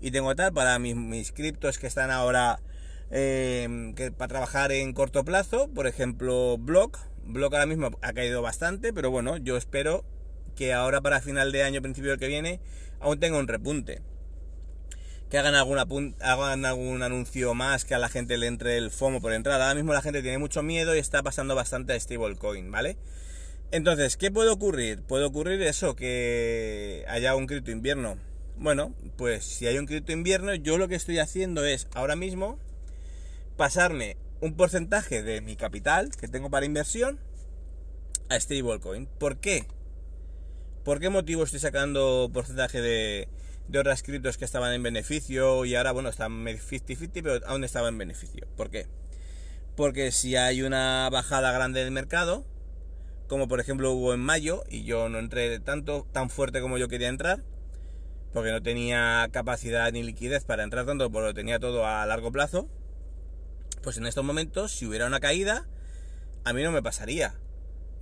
Y 0.00 0.12
tengo 0.12 0.36
tal 0.36 0.52
para 0.52 0.78
mis, 0.78 0.94
mis 0.94 1.32
criptos 1.32 1.80
que 1.80 1.88
están 1.88 2.12
ahora 2.12 2.60
Em, 3.10 3.94
que 3.94 4.10
para 4.10 4.28
trabajar 4.28 4.72
en 4.72 4.92
corto 4.92 5.24
plazo, 5.24 5.68
por 5.68 5.86
ejemplo, 5.86 6.58
Block. 6.58 6.98
Block 7.24 7.52
ahora 7.54 7.66
mismo 7.66 7.90
ha 8.02 8.12
caído 8.12 8.42
bastante, 8.42 8.92
pero 8.92 9.10
bueno, 9.10 9.36
yo 9.36 9.56
espero 9.56 10.04
que 10.54 10.72
ahora 10.72 11.00
para 11.00 11.20
final 11.20 11.52
de 11.52 11.62
año, 11.62 11.82
principio 11.82 12.10
del 12.10 12.20
que 12.20 12.28
viene, 12.28 12.60
aún 13.00 13.20
tenga 13.20 13.38
un 13.38 13.48
repunte. 13.48 14.00
Que 15.30 15.38
hagan, 15.38 15.56
alguna, 15.56 15.86
hagan 16.20 16.64
algún 16.64 17.02
anuncio 17.02 17.52
más, 17.54 17.84
que 17.84 17.94
a 17.94 17.98
la 17.98 18.08
gente 18.08 18.38
le 18.38 18.46
entre 18.46 18.78
el 18.78 18.90
FOMO 18.90 19.20
por 19.20 19.32
entrada. 19.32 19.64
Ahora 19.64 19.74
mismo 19.74 19.92
la 19.92 20.02
gente 20.02 20.22
tiene 20.22 20.38
mucho 20.38 20.62
miedo 20.62 20.94
y 20.94 20.98
está 20.98 21.22
pasando 21.22 21.54
bastante 21.54 21.92
a 21.92 22.00
stablecoin, 22.00 22.70
¿vale? 22.70 22.96
Entonces, 23.72 24.16
¿qué 24.16 24.30
puede 24.30 24.50
ocurrir? 24.50 25.02
Puede 25.02 25.24
ocurrir 25.24 25.60
eso, 25.62 25.96
que 25.96 27.04
haya 27.08 27.34
un 27.34 27.46
cripto 27.46 27.72
invierno. 27.72 28.18
Bueno, 28.56 28.94
pues 29.16 29.44
si 29.44 29.66
hay 29.66 29.78
un 29.78 29.86
cripto 29.86 30.12
invierno, 30.12 30.54
yo 30.54 30.78
lo 30.78 30.86
que 30.86 30.94
estoy 30.94 31.18
haciendo 31.18 31.64
es 31.64 31.88
ahora 31.92 32.14
mismo 32.14 32.58
pasarme 33.56 34.16
un 34.40 34.54
porcentaje 34.54 35.22
de 35.22 35.40
mi 35.40 35.56
capital 35.56 36.10
que 36.16 36.28
tengo 36.28 36.50
para 36.50 36.66
inversión 36.66 37.18
a 38.28 38.38
stablecoin. 38.38 39.06
¿Por 39.06 39.38
qué? 39.38 39.66
¿Por 40.84 41.00
qué 41.00 41.08
motivo 41.08 41.42
estoy 41.42 41.60
sacando 41.60 42.30
porcentaje 42.32 42.80
de, 42.80 43.28
de 43.68 43.78
otras 43.78 44.02
criptos 44.02 44.36
que 44.36 44.44
estaban 44.44 44.72
en 44.72 44.82
beneficio 44.82 45.64
y 45.64 45.74
ahora, 45.74 45.92
bueno, 45.92 46.08
están 46.08 46.44
50-50, 46.44 47.10
pero 47.14 47.46
aún 47.46 47.64
estaba 47.64 47.88
en 47.88 47.98
beneficio? 47.98 48.46
¿Por 48.56 48.70
qué? 48.70 48.86
Porque 49.74 50.12
si 50.12 50.36
hay 50.36 50.62
una 50.62 51.08
bajada 51.10 51.52
grande 51.52 51.82
del 51.82 51.90
mercado, 51.90 52.46
como 53.26 53.48
por 53.48 53.60
ejemplo 53.60 53.92
hubo 53.92 54.14
en 54.14 54.20
mayo, 54.20 54.64
y 54.68 54.84
yo 54.84 55.08
no 55.08 55.18
entré 55.18 55.58
tanto, 55.60 56.06
tan 56.12 56.30
fuerte 56.30 56.60
como 56.60 56.78
yo 56.78 56.88
quería 56.88 57.08
entrar, 57.08 57.42
porque 58.32 58.52
no 58.52 58.62
tenía 58.62 59.28
capacidad 59.32 59.90
ni 59.92 60.02
liquidez 60.02 60.44
para 60.44 60.62
entrar 60.62 60.86
tanto, 60.86 61.10
porque 61.10 61.28
lo 61.28 61.34
tenía 61.34 61.58
todo 61.58 61.86
a 61.86 62.06
largo 62.06 62.30
plazo, 62.30 62.68
pues 63.86 63.98
en 63.98 64.06
estos 64.06 64.24
momentos, 64.24 64.72
si 64.72 64.84
hubiera 64.84 65.06
una 65.06 65.20
caída, 65.20 65.64
a 66.42 66.52
mí 66.52 66.60
no 66.64 66.72
me 66.72 66.82
pasaría 66.82 67.36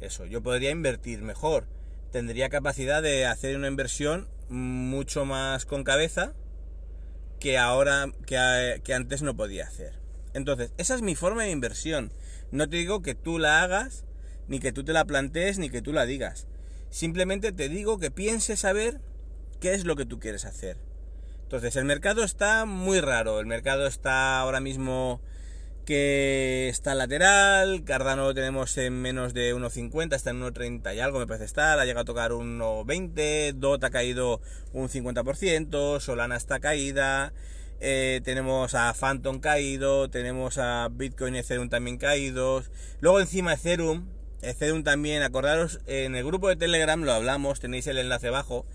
eso. 0.00 0.24
Yo 0.24 0.42
podría 0.42 0.70
invertir 0.70 1.20
mejor. 1.20 1.66
Tendría 2.10 2.48
capacidad 2.48 3.02
de 3.02 3.26
hacer 3.26 3.54
una 3.54 3.68
inversión 3.68 4.26
mucho 4.48 5.26
más 5.26 5.66
con 5.66 5.84
cabeza 5.84 6.32
que 7.38 7.58
ahora, 7.58 8.10
que, 8.24 8.80
que 8.82 8.94
antes 8.94 9.20
no 9.20 9.36
podía 9.36 9.66
hacer. 9.66 10.00
Entonces, 10.32 10.72
esa 10.78 10.94
es 10.94 11.02
mi 11.02 11.14
forma 11.14 11.42
de 11.42 11.50
inversión. 11.50 12.14
No 12.50 12.66
te 12.66 12.78
digo 12.78 13.02
que 13.02 13.14
tú 13.14 13.38
la 13.38 13.62
hagas, 13.62 14.06
ni 14.48 14.60
que 14.60 14.72
tú 14.72 14.84
te 14.84 14.94
la 14.94 15.04
plantees, 15.04 15.58
ni 15.58 15.68
que 15.68 15.82
tú 15.82 15.92
la 15.92 16.06
digas. 16.06 16.46
Simplemente 16.88 17.52
te 17.52 17.68
digo 17.68 17.98
que 17.98 18.10
pienses 18.10 18.64
a 18.64 18.72
ver 18.72 19.02
qué 19.60 19.74
es 19.74 19.84
lo 19.84 19.96
que 19.96 20.06
tú 20.06 20.18
quieres 20.18 20.46
hacer. 20.46 20.78
Entonces, 21.42 21.76
el 21.76 21.84
mercado 21.84 22.24
está 22.24 22.64
muy 22.64 23.00
raro. 23.00 23.38
El 23.38 23.44
mercado 23.44 23.86
está 23.86 24.40
ahora 24.40 24.60
mismo 24.60 25.20
que 25.84 26.68
está 26.68 26.94
lateral, 26.94 27.84
Cardano 27.84 28.24
lo 28.24 28.34
tenemos 28.34 28.76
en 28.78 29.00
menos 29.00 29.34
de 29.34 29.54
1.50, 29.54 30.14
está 30.14 30.30
en 30.30 30.40
1.30 30.40 30.94
y 30.96 31.00
algo 31.00 31.18
me 31.18 31.26
parece 31.26 31.44
estar, 31.44 31.78
ha 31.78 31.84
llegado 31.84 32.02
a 32.02 32.04
tocar 32.04 32.30
1.20, 32.32 33.52
DOT 33.54 33.84
ha 33.84 33.90
caído 33.90 34.40
un 34.72 34.88
50%, 34.88 36.00
Solana 36.00 36.36
está 36.36 36.60
caída, 36.60 37.32
eh, 37.80 38.20
tenemos 38.24 38.74
a 38.74 38.92
Phantom 38.94 39.40
caído, 39.40 40.08
tenemos 40.08 40.58
a 40.58 40.88
Bitcoin 40.90 41.36
y 41.36 41.38
Ethereum 41.38 41.68
también 41.68 41.98
caídos, 41.98 42.70
luego 43.00 43.20
encima 43.20 43.52
Ethereum, 43.52 44.08
Ethereum 44.42 44.82
también, 44.82 45.22
acordaros, 45.22 45.80
en 45.86 46.16
el 46.16 46.24
grupo 46.24 46.48
de 46.48 46.56
Telegram 46.56 47.02
lo 47.02 47.12
hablamos, 47.12 47.60
tenéis 47.60 47.86
el 47.86 47.98
enlace 47.98 48.28
abajo, 48.28 48.66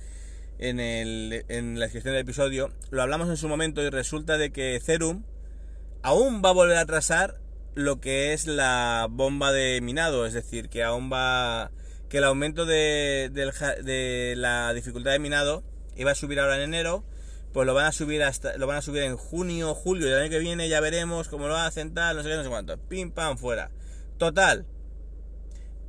en, 0.60 0.80
en 0.80 1.80
la 1.80 1.86
descripción 1.86 2.14
del 2.14 2.24
episodio, 2.24 2.72
lo 2.92 3.02
hablamos 3.02 3.30
en 3.30 3.38
su 3.38 3.48
momento 3.48 3.82
y 3.82 3.90
resulta 3.90 4.38
de 4.38 4.52
que 4.52 4.76
Ethereum 4.76 5.24
aún 6.02 6.42
va 6.44 6.50
a 6.50 6.54
volver 6.54 6.78
a 6.78 6.82
atrasar 6.82 7.40
lo 7.76 8.00
que 8.02 8.34
es 8.34 8.48
la 8.48 9.08
bomba 9.10 9.52
de 9.52 9.80
minado, 9.82 10.26
es 10.26 10.34
decir, 10.34 10.70
que 10.70 10.84
aún 10.84 11.12
va 11.12 11.72
que 12.10 12.18
el 12.18 12.24
aumento 12.24 12.66
de, 12.66 13.30
de, 13.32 14.34
la 14.36 14.74
dificultad 14.74 15.12
de 15.12 15.20
minado 15.20 15.64
iba 15.96 16.12
a 16.12 16.16
subir 16.16 16.40
ahora 16.40 16.56
en 16.56 16.64
enero, 16.64 17.06
pues 17.54 17.68
lo 17.68 17.74
van 17.74 17.86
a 17.86 17.92
subir 17.92 18.24
hasta 18.24 18.58
lo 18.58 18.68
van 18.68 18.78
a 18.78 18.82
subir 18.82 19.04
en 19.04 19.16
junio, 19.16 19.76
julio 19.76 20.08
del 20.08 20.20
año 20.20 20.30
que 20.30 20.40
viene, 20.40 20.70
ya 20.70 20.82
veremos 20.82 21.28
cómo 21.28 21.48
lo 21.48 21.56
hacen 21.56 21.94
tal, 21.94 22.18
no 22.18 22.24
sé 22.24 22.30
qué, 22.30 22.36
no 22.36 22.44
sé 22.44 22.50
cuánto. 22.50 22.78
Pim 22.78 23.12
pam 23.12 23.38
fuera. 23.38 23.70
Total 24.18 24.66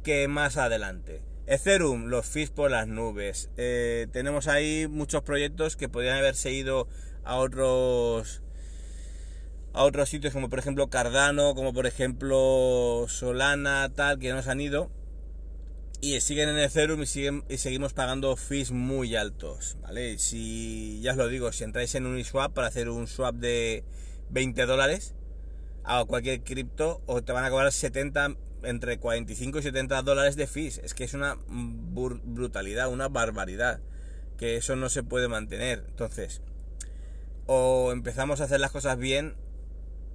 que 0.03 0.29
más 0.29 0.57
adelante. 0.57 1.23
Ethereum, 1.46 2.07
los 2.07 2.27
fees 2.27 2.51
por 2.51 2.70
las 2.70 2.87
nubes. 2.87 3.51
Eh, 3.57 4.07
tenemos 4.12 4.46
ahí 4.46 4.87
muchos 4.88 5.23
proyectos 5.23 5.77
que 5.77 5.88
podrían 5.88 6.18
haberse 6.18 6.53
ido 6.53 6.87
a 7.25 7.37
otros 7.37 8.42
a 9.72 9.85
otros 9.85 10.09
sitios 10.09 10.33
como 10.33 10.48
por 10.48 10.59
ejemplo 10.59 10.88
Cardano, 10.88 11.54
como 11.54 11.72
por 11.72 11.87
ejemplo 11.87 13.06
Solana, 13.09 13.90
tal, 13.94 14.18
que 14.18 14.33
nos 14.33 14.48
han 14.48 14.61
ido. 14.61 14.90
Y 16.02 16.18
siguen 16.20 16.48
en 16.48 16.59
Ethereum 16.59 17.02
y, 17.02 17.06
siguen, 17.06 17.44
y 17.50 17.59
seguimos 17.59 17.92
pagando 17.92 18.35
fees 18.37 18.70
muy 18.70 19.16
altos, 19.16 19.76
¿vale? 19.83 20.18
Si, 20.18 20.98
ya 21.02 21.12
os 21.12 21.18
lo 21.18 21.28
digo, 21.28 21.52
si 21.52 21.64
entráis 21.64 21.94
en 21.94 22.06
Uniswap 22.06 22.54
para 22.54 22.68
hacer 22.68 22.88
un 22.88 23.06
swap 23.06 23.35
de 23.35 23.85
20 24.30 24.64
dólares 24.64 25.14
a 25.85 26.04
cualquier 26.06 26.42
cripto, 26.42 27.02
o 27.04 27.22
te 27.22 27.33
van 27.33 27.44
a 27.44 27.50
cobrar 27.50 27.70
70, 27.70 28.35
entre 28.62 28.98
45 28.98 29.59
y 29.59 29.62
70 29.62 30.02
dólares 30.02 30.37
de 30.37 30.46
fees. 30.46 30.78
Es 30.78 30.94
que 30.94 31.04
es 31.04 31.12
una 31.12 31.37
brutalidad, 31.46 32.88
una 32.88 33.09
barbaridad. 33.09 33.80
Que 34.38 34.56
eso 34.56 34.76
no 34.76 34.88
se 34.88 35.02
puede 35.02 35.28
mantener. 35.28 35.85
Entonces, 35.87 36.40
o 37.46 37.92
empezamos 37.92 38.40
a 38.40 38.44
hacer 38.44 38.61
las 38.61 38.70
cosas 38.70 38.96
bien 38.96 39.35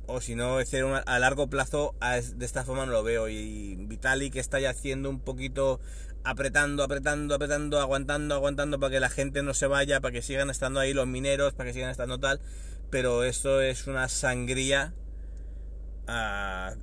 o 0.08 0.22
si 0.22 0.36
no, 0.36 0.58
a 1.06 1.20
largo 1.20 1.50
plazo 1.50 1.96
de 2.36 2.46
esta 2.46 2.64
forma 2.64 2.86
no 2.86 2.92
lo 2.92 3.04
veo. 3.04 3.28
Y 3.30 3.76
Vitalik 3.76 4.36
está 4.36 4.60
ya 4.60 4.72
haciendo 4.72 5.10
un 5.10 5.20
poquito 5.20 5.80
apretando, 6.24 6.84
apretando, 6.84 7.36
apretando, 7.36 7.80
aguantando, 7.80 8.36
aguantando 8.36 8.80
para 8.80 8.92
que 8.92 9.00
la 9.00 9.10
gente 9.10 9.44
no 9.44 9.54
se 9.54 9.68
vaya, 9.68 10.02
para 10.02 10.12
que 10.12 10.22
sigan 10.22 10.50
estando 10.50 10.80
ahí 10.80 10.94
los 10.94 11.08
mineros, 11.08 11.54
para 11.54 11.68
que 11.68 11.74
sigan 11.74 11.92
estando 11.92 12.20
tal. 12.20 12.42
Pero 12.90 13.24
esto 13.24 13.62
es 13.62 13.88
una 13.88 14.10
sangría 14.10 14.94
a, 16.08 16.74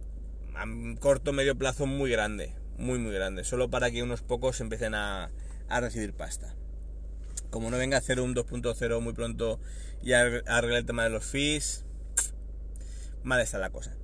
a 0.55 0.65
corto 1.01 1.33
medio 1.33 1.57
plazo 1.57 1.87
muy 1.87 2.11
grande, 2.11 2.55
muy 2.79 2.99
muy 2.99 3.13
grande, 3.13 3.45
solo 3.45 3.71
para 3.71 3.91
que 3.91 4.03
unos 4.03 4.23
pocos 4.23 4.61
empiecen 4.61 4.95
a, 4.95 5.31
a 5.69 5.81
recibir 5.81 6.13
pasta. 6.13 6.55
Como 7.51 7.71
no 7.71 7.77
venga 7.79 7.97
a 7.97 8.01
hacer 8.01 8.21
un 8.21 8.35
2.0 8.35 9.01
muy 9.01 9.13
pronto 9.13 9.61
y 10.03 10.13
arreglar 10.13 10.73
el 10.73 10.87
tema 10.87 11.05
de 11.05 11.11
los 11.11 11.25
fees, 11.25 11.85
mal 13.25 13.41
está 13.41 13.59
la 13.59 13.71
cosa. 13.71 13.97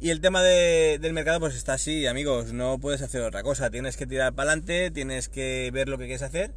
Y 0.00 0.08
el 0.10 0.20
tema 0.22 0.42
del 0.42 1.12
mercado 1.12 1.40
pues 1.40 1.54
está 1.54 1.74
así, 1.74 2.06
amigos, 2.06 2.54
no 2.54 2.78
puedes 2.78 3.02
hacer 3.02 3.20
otra 3.20 3.42
cosa, 3.42 3.70
tienes 3.70 3.98
que 3.98 4.06
tirar 4.06 4.34
para 4.34 4.52
adelante, 4.52 4.90
tienes 4.90 5.28
que 5.28 5.70
ver 5.74 5.90
lo 5.90 5.98
que 5.98 6.04
quieres 6.04 6.22
hacer 6.22 6.54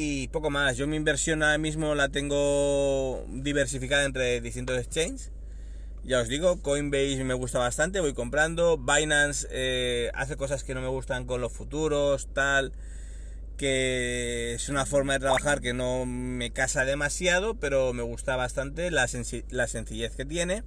y 0.00 0.28
poco 0.28 0.48
más. 0.48 0.76
Yo 0.76 0.86
mi 0.86 0.96
inversión 0.96 1.42
ahora 1.42 1.58
mismo 1.58 1.96
la 1.96 2.08
tengo 2.08 3.24
diversificada 3.28 4.04
entre 4.04 4.40
distintos 4.40 4.78
exchanges. 4.78 5.32
Ya 6.04 6.20
os 6.20 6.28
digo, 6.28 6.62
Coinbase 6.62 7.24
me 7.24 7.34
gusta 7.34 7.58
bastante, 7.58 8.00
voy 8.00 8.14
comprando. 8.14 8.78
Binance 8.78 9.48
eh, 9.50 10.10
hace 10.14 10.36
cosas 10.36 10.62
que 10.62 10.74
no 10.74 10.80
me 10.80 10.88
gustan 10.88 11.26
con 11.26 11.40
los 11.40 11.52
futuros, 11.52 12.28
tal. 12.32 12.72
Que 13.56 14.54
es 14.54 14.68
una 14.68 14.86
forma 14.86 15.14
de 15.14 15.18
trabajar 15.18 15.60
que 15.60 15.74
no 15.74 16.06
me 16.06 16.52
casa 16.52 16.84
demasiado, 16.84 17.54
pero 17.54 17.92
me 17.92 18.04
gusta 18.04 18.36
bastante 18.36 18.92
la, 18.92 19.08
la 19.50 19.66
sencillez 19.66 20.14
que 20.14 20.24
tiene 20.24 20.62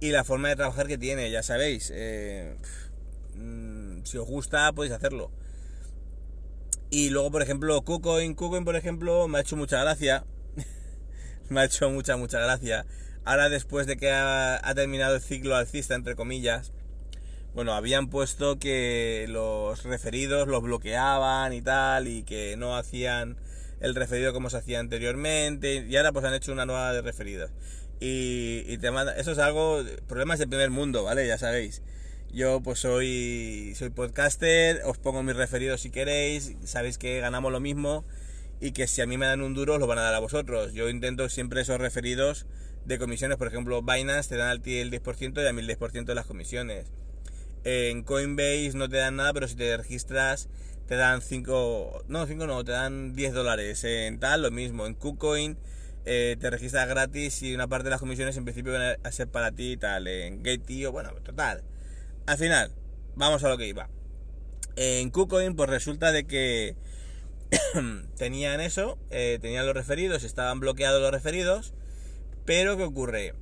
y 0.00 0.10
la 0.10 0.24
forma 0.24 0.48
de 0.48 0.56
trabajar 0.56 0.86
que 0.86 0.98
tiene, 0.98 1.30
ya 1.30 1.42
sabéis. 1.42 1.92
Eh, 1.94 2.56
mm, 3.36 4.04
si 4.04 4.18
os 4.18 4.26
gusta, 4.26 4.72
podéis 4.72 4.94
hacerlo. 4.94 5.30
Y 6.90 7.10
luego, 7.10 7.30
por 7.30 7.42
ejemplo, 7.42 7.80
KuCoin. 7.82 8.34
KuCoin, 8.34 8.64
por 8.64 8.76
ejemplo, 8.76 9.26
me 9.28 9.38
ha 9.38 9.40
hecho 9.40 9.56
mucha 9.56 9.80
gracia. 9.80 10.24
me 11.48 11.60
ha 11.60 11.64
hecho 11.64 11.90
mucha, 11.90 12.16
mucha 12.16 12.38
gracia. 12.40 12.86
Ahora, 13.24 13.48
después 13.48 13.86
de 13.86 13.96
que 13.96 14.10
ha, 14.10 14.60
terminado 14.74 15.16
el 15.16 15.22
ciclo 15.22 15.56
alcista, 15.56 15.94
entre 15.94 16.14
comillas, 16.14 16.72
bueno, 17.54 17.72
habían 17.72 18.10
puesto 18.10 18.58
que 18.58 19.26
los 19.28 19.82
referidos 19.84 20.46
los 20.46 20.62
bloqueaban 20.62 21.52
y 21.52 21.62
tal, 21.62 22.06
y 22.08 22.22
que 22.24 22.56
no 22.56 22.76
hacían 22.76 23.38
el 23.80 23.94
referido 23.94 24.32
como 24.32 24.50
se 24.50 24.58
hacía 24.58 24.80
anteriormente, 24.80 25.86
y 25.88 25.96
ahora 25.96 26.12
pues 26.12 26.24
han 26.24 26.34
hecho 26.34 26.52
una 26.52 26.66
nueva 26.66 26.92
de 26.92 27.02
referidos 27.02 27.50
y, 28.00 28.76
te 28.78 28.90
manda, 28.90 29.16
eso 29.16 29.32
es 29.32 29.38
algo, 29.38 29.82
problemas 30.06 30.38
de 30.38 30.46
primer 30.46 30.70
mundo, 30.70 31.04
¿vale? 31.04 31.26
Ya 31.26 31.38
sabéis. 31.38 31.82
Yo 32.32 32.60
pues 32.62 32.80
soy, 32.80 33.74
soy 33.76 33.90
podcaster, 33.90 34.82
os 34.84 34.98
pongo 34.98 35.22
mis 35.22 35.36
referidos 35.36 35.82
si 35.82 35.90
queréis, 35.90 36.52
sabéis 36.64 36.98
que 36.98 37.20
ganamos 37.20 37.52
lo 37.52 37.60
mismo 37.60 38.04
y 38.60 38.72
que 38.72 38.88
si 38.88 39.00
a 39.02 39.06
mí 39.06 39.16
me 39.16 39.26
dan 39.26 39.40
un 39.40 39.54
duro, 39.54 39.78
lo 39.78 39.86
van 39.86 39.98
a 39.98 40.02
dar 40.02 40.14
a 40.14 40.18
vosotros. 40.18 40.72
Yo 40.72 40.88
intento 40.88 41.28
siempre 41.28 41.60
esos 41.60 41.78
referidos 41.78 42.46
de 42.84 42.98
comisiones, 42.98 43.36
por 43.36 43.46
ejemplo, 43.46 43.82
Binance 43.82 44.30
te 44.30 44.36
dan 44.36 44.48
al 44.48 44.60
ti 44.60 44.78
el 44.78 44.90
10% 44.90 45.42
y 45.42 45.46
a 45.46 45.52
mí 45.52 45.60
el 45.60 45.68
10% 45.68 46.04
de 46.04 46.14
las 46.14 46.26
comisiones. 46.26 46.86
En 47.62 48.02
Coinbase 48.02 48.72
no 48.74 48.88
te 48.88 48.96
dan 48.96 49.16
nada, 49.16 49.32
pero 49.32 49.46
si 49.46 49.54
te 49.54 49.76
registras 49.76 50.48
te 50.86 50.96
dan 50.96 51.22
5, 51.22 52.04
no, 52.08 52.26
5 52.26 52.46
no, 52.46 52.64
te 52.64 52.72
dan 52.72 53.14
10 53.14 53.32
dólares. 53.32 53.84
En 53.84 54.18
tal, 54.18 54.42
lo 54.42 54.50
mismo. 54.50 54.86
En 54.86 54.94
KuCoin 54.94 55.56
eh, 56.04 56.36
te 56.38 56.50
registras 56.50 56.88
gratis 56.88 57.42
y 57.42 57.54
una 57.54 57.66
parte 57.66 57.84
de 57.84 57.90
las 57.90 58.00
comisiones 58.00 58.36
en 58.36 58.44
principio 58.44 58.72
van 58.72 58.96
a 59.02 59.12
ser 59.12 59.28
para 59.28 59.52
ti 59.52 59.72
y 59.72 59.76
tal. 59.76 60.06
En 60.06 60.42
Gate, 60.42 60.86
bueno, 60.88 61.12
total. 61.22 61.62
Al 62.26 62.38
final, 62.38 62.72
vamos 63.16 63.42
a 63.44 63.48
lo 63.48 63.56
que 63.56 63.66
iba. 63.66 63.88
En 64.76 65.10
KuCoin, 65.10 65.56
pues 65.56 65.70
resulta 65.70 66.12
de 66.12 66.26
que 66.26 66.76
tenían 68.16 68.60
eso, 68.60 68.98
eh, 69.10 69.38
tenían 69.40 69.66
los 69.66 69.74
referidos, 69.74 70.24
estaban 70.24 70.60
bloqueados 70.60 71.00
los 71.00 71.10
referidos, 71.10 71.74
pero 72.44 72.76
¿qué 72.76 72.84
ocurre? 72.84 73.34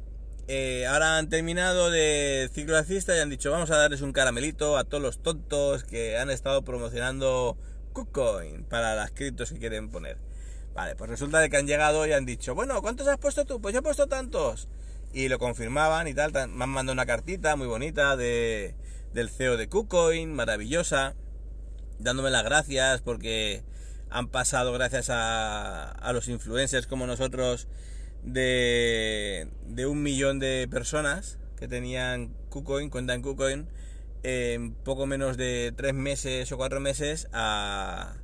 Eh, 0.49 0.87
ahora 0.87 1.19
han 1.19 1.29
terminado 1.29 1.91
de 1.91 2.51
ciclo 2.53 2.77
alcista 2.77 3.17
y 3.17 3.21
han 3.21 3.31
dicho 3.31 3.53
vamos 3.53 3.71
a 3.71 3.77
darles 3.77 4.01
un 4.03 4.13
caramelito 4.13 4.77
a 4.77 4.85
todos 4.85 5.03
los 5.03 5.23
tontos 5.23 5.85
que 5.85 6.19
han 6.19 6.31
estado 6.31 6.63
promocionando 6.63 7.57
KuCoin 7.93 8.65
para 8.65 8.95
las 8.97 9.13
criptos 9.13 9.53
que 9.53 9.59
quieren 9.59 9.89
poner. 9.91 10.19
Vale, 10.75 10.97
pues 10.97 11.11
resulta 11.11 11.41
de 11.41 11.51
que 11.51 11.57
han 11.59 11.67
llegado 11.67 12.07
y 12.07 12.13
han 12.13 12.25
dicho, 12.25 12.55
bueno, 12.55 12.81
¿cuántos 12.81 13.07
has 13.07 13.19
puesto 13.19 13.45
tú? 13.45 13.61
Pues 13.61 13.75
yo 13.75 13.81
he 13.81 13.83
puesto 13.83 14.07
tantos. 14.07 14.69
Y 15.13 15.29
lo 15.29 15.39
confirmaban 15.39 16.09
y 16.09 16.15
tal. 16.15 16.33
Me 16.33 16.65
han 16.65 16.71
mandado 16.71 16.93
una 16.93 17.05
cartita 17.05 17.57
muy 17.57 17.67
bonita 17.67 18.17
de, 18.17 18.75
del 19.13 19.29
CEO 19.29 19.57
de 19.59 19.69
KuCoin, 19.69 20.33
maravillosa, 20.33 21.15
dándome 21.99 22.31
las 22.31 22.45
gracias 22.45 23.03
porque 23.03 23.63
han 24.09 24.29
pasado 24.29 24.73
gracias 24.73 25.11
a, 25.11 25.91
a 25.91 26.13
los 26.13 26.29
influencers 26.29 26.87
como 26.87 27.07
nosotros 27.07 27.69
de, 28.23 29.49
de 29.67 29.87
un 29.87 30.03
millón 30.03 30.39
de 30.39 30.69
personas 30.71 31.39
que 31.59 31.69
tenían 31.69 32.35
KuCoin, 32.49 32.91
cuenta 32.91 33.15
en 33.15 33.23
KuCoin, 33.23 33.69
en 34.23 34.73
poco 34.73 35.07
menos 35.07 35.37
de 35.37 35.73
tres 35.77 35.95
meses 35.95 36.51
o 36.53 36.57
cuatro 36.57 36.81
meses 36.81 37.29
a 37.33 38.15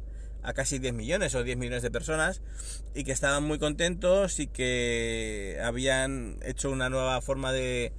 a 0.43 0.53
casi 0.53 0.79
10 0.79 0.95
millones 0.95 1.35
o 1.35 1.43
10 1.43 1.59
millones 1.59 1.83
de 1.83 1.91
personas 1.91 2.41
y 2.95 3.05
que 3.05 3.13
estaban 3.13 3.45
muy 3.45 3.59
contentos 3.59 4.41
y 4.41 4.47
que 4.47 5.59
habían 5.63 6.39
hecho 6.43 6.71
una 6.71 6.89
nueva 6.89 7.21
forma 7.21 7.53
de 7.53 7.93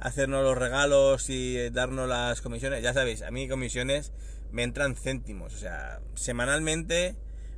hacernos 0.00 0.42
los 0.42 0.56
regalos 0.58 1.30
y 1.30 1.70
darnos 1.70 2.08
las 2.08 2.40
comisiones. 2.40 2.82
Ya 2.82 2.92
sabéis, 2.92 3.22
a 3.22 3.30
mí 3.30 3.48
comisiones 3.48 4.12
me 4.52 4.62
entran 4.62 4.94
céntimos, 4.94 5.54
o 5.54 5.58
sea, 5.58 6.00
semanalmente 6.14 7.16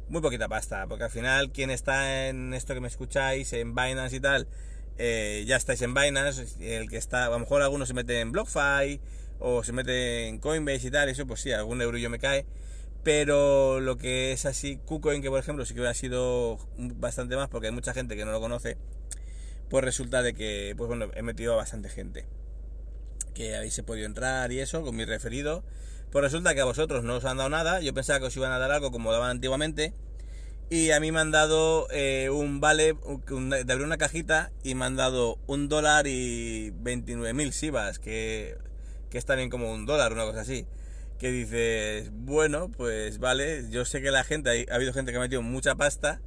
muy 0.09 0.23
poquita 0.23 0.49
pasta, 0.49 0.87
porque 0.87 1.05
al 1.05 1.11
final 1.11 1.53
quien 1.53 1.71
está 1.71 2.29
en 2.29 2.55
esto 2.55 2.75
que 2.75 2.81
me 2.81 2.89
escucháis, 2.89 3.53
en 3.53 3.75
Binance 3.75 4.17
y 4.17 4.21
tal, 4.21 4.49
eh, 4.97 5.45
ya 5.47 5.57
estáis 5.57 5.83
en 5.83 5.95
Binance, 5.95 6.47
el 6.61 6.89
que 6.89 6.97
está, 6.97 7.27
a 7.27 7.31
lo 7.31 7.39
mejor 7.39 7.63
algunos 7.63 7.89
se 7.89 7.95
mete 7.95 8.21
en 8.21 8.33
BlockFi 8.33 9.01
o 9.39 9.63
se 9.63 9.73
mete 9.73 10.27
en 10.27 10.39
Coinbase 10.39 10.89
y 10.89 10.91
tal, 10.91 11.09
eso 11.09 11.27
pues 11.27 11.41
sí, 11.41 11.53
algún 11.53 11.79
yo 11.99 12.11
me 12.11 12.19
cae, 12.19 12.47
pero 13.03 13.81
lo 13.81 13.97
que 13.97 14.33
es 14.33 14.47
así, 14.47 14.79
KuCoin, 14.85 15.23
que 15.23 15.31
por 15.31 15.39
ejemplo 15.39 15.65
sí 15.65 15.75
que 15.75 15.81
hubiera 15.81 15.95
sido 15.95 16.59
bastante 16.77 17.37
más 17.37 17.49
porque 17.49 17.69
hay 17.69 17.73
mucha 17.73 17.95
gente 17.95 18.17
que 18.17 18.25
no 18.25 18.33
lo 18.33 18.41
conoce, 18.41 18.77
pues 19.69 19.85
resulta 19.85 20.23
de 20.23 20.35
que, 20.35 20.75
pues 20.77 20.89
bueno, 20.89 21.09
he 21.15 21.23
metido 21.23 21.53
a 21.53 21.57
bastante 21.57 21.89
gente. 21.89 22.27
Que 23.35 23.57
habéis 23.57 23.81
podido 23.83 24.07
entrar 24.07 24.51
y 24.51 24.61
eso, 24.61 24.83
con 24.83 24.97
mi 24.97 25.05
referido. 25.05 25.63
Pues 26.11 26.23
resulta 26.25 26.55
que 26.55 26.61
a 26.61 26.65
vosotros 26.65 27.05
no 27.05 27.17
os 27.17 27.25
han 27.25 27.37
dado 27.37 27.51
nada. 27.51 27.81
Yo 27.81 27.93
pensaba 27.95 28.19
que 28.19 28.27
os 28.27 28.37
iban 28.37 28.51
a 28.51 28.59
dar 28.59 28.73
algo 28.73 28.91
como 28.91 29.13
daban 29.13 29.31
antiguamente. 29.31 29.93
Y 30.71 30.91
a 30.91 31.01
mí 31.01 31.13
me 31.13 31.21
han 31.21 31.31
dado 31.31 31.87
eh, 31.91 32.29
un 32.31 32.61
vale 32.61 32.95
de 32.95 33.73
abrir 33.73 33.87
una 33.87 33.97
cajita 33.97 34.51
y 34.63 34.75
me 34.75 34.85
han 34.85 34.97
dado 34.97 35.39
un 35.47 35.69
dólar 35.69 36.07
y 36.07 36.73
29.000 36.73 37.53
sivas, 37.53 37.99
que, 37.99 38.59
que 39.09 39.17
está 39.17 39.35
bien 39.35 39.49
como 39.49 39.73
un 39.73 39.87
dólar, 39.87 40.13
una 40.13 40.25
cosa 40.25 40.43
así 40.43 40.67
que 41.19 41.33
dices, 41.33 42.11
bueno, 42.13 42.71
pues 42.71 43.19
vale, 43.19 43.69
yo 43.71 43.85
sé 43.85 44.01
que 44.01 44.11
la 44.11 44.25
gente, 44.25 44.67
ha 44.71 44.75
habido 44.75 44.93
gente 44.93 45.11
que 45.11 45.19
ha 45.19 45.21
metido 45.21 45.43
mucha 45.43 45.75
pasta 45.75 46.21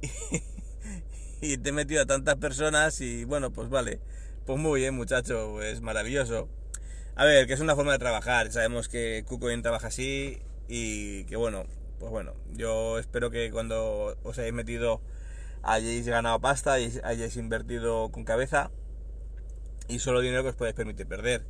y, 1.42 1.58
te 1.58 1.68
he 1.68 1.72
metido 1.72 2.02
a 2.02 2.06
tantas 2.06 2.36
personas 2.36 3.00
y 3.00 3.24
bueno, 3.24 3.52
pues 3.52 3.68
vale, 3.68 4.00
pues 4.46 4.58
muy 4.58 4.80
bien 4.80 4.94
muchacho, 4.94 5.50
pues 5.52 5.82
maravilloso. 5.82 6.48
A 7.16 7.24
ver, 7.26 7.46
que 7.46 7.52
es 7.52 7.60
una 7.60 7.76
forma 7.76 7.92
de 7.92 7.98
trabajar, 7.98 8.50
sabemos 8.50 8.88
que 8.88 9.24
KuCoin 9.28 9.62
trabaja 9.62 9.88
así 9.88 10.38
y 10.68 11.24
que 11.24 11.36
bueno, 11.36 11.66
pues 11.98 12.10
bueno, 12.10 12.32
yo 12.52 12.98
espero 12.98 13.30
que 13.30 13.50
cuando 13.50 14.16
os 14.22 14.38
hayáis 14.38 14.54
metido 14.54 15.02
hayáis 15.62 16.06
ganado 16.06 16.40
pasta 16.40 16.80
y 16.80 16.98
hayáis 17.04 17.36
invertido 17.36 18.10
con 18.10 18.24
cabeza 18.24 18.70
y 19.88 19.98
solo 19.98 20.20
dinero 20.20 20.42
que 20.42 20.48
os 20.50 20.56
podéis 20.56 20.76
permitir 20.76 21.06
perder. 21.06 21.44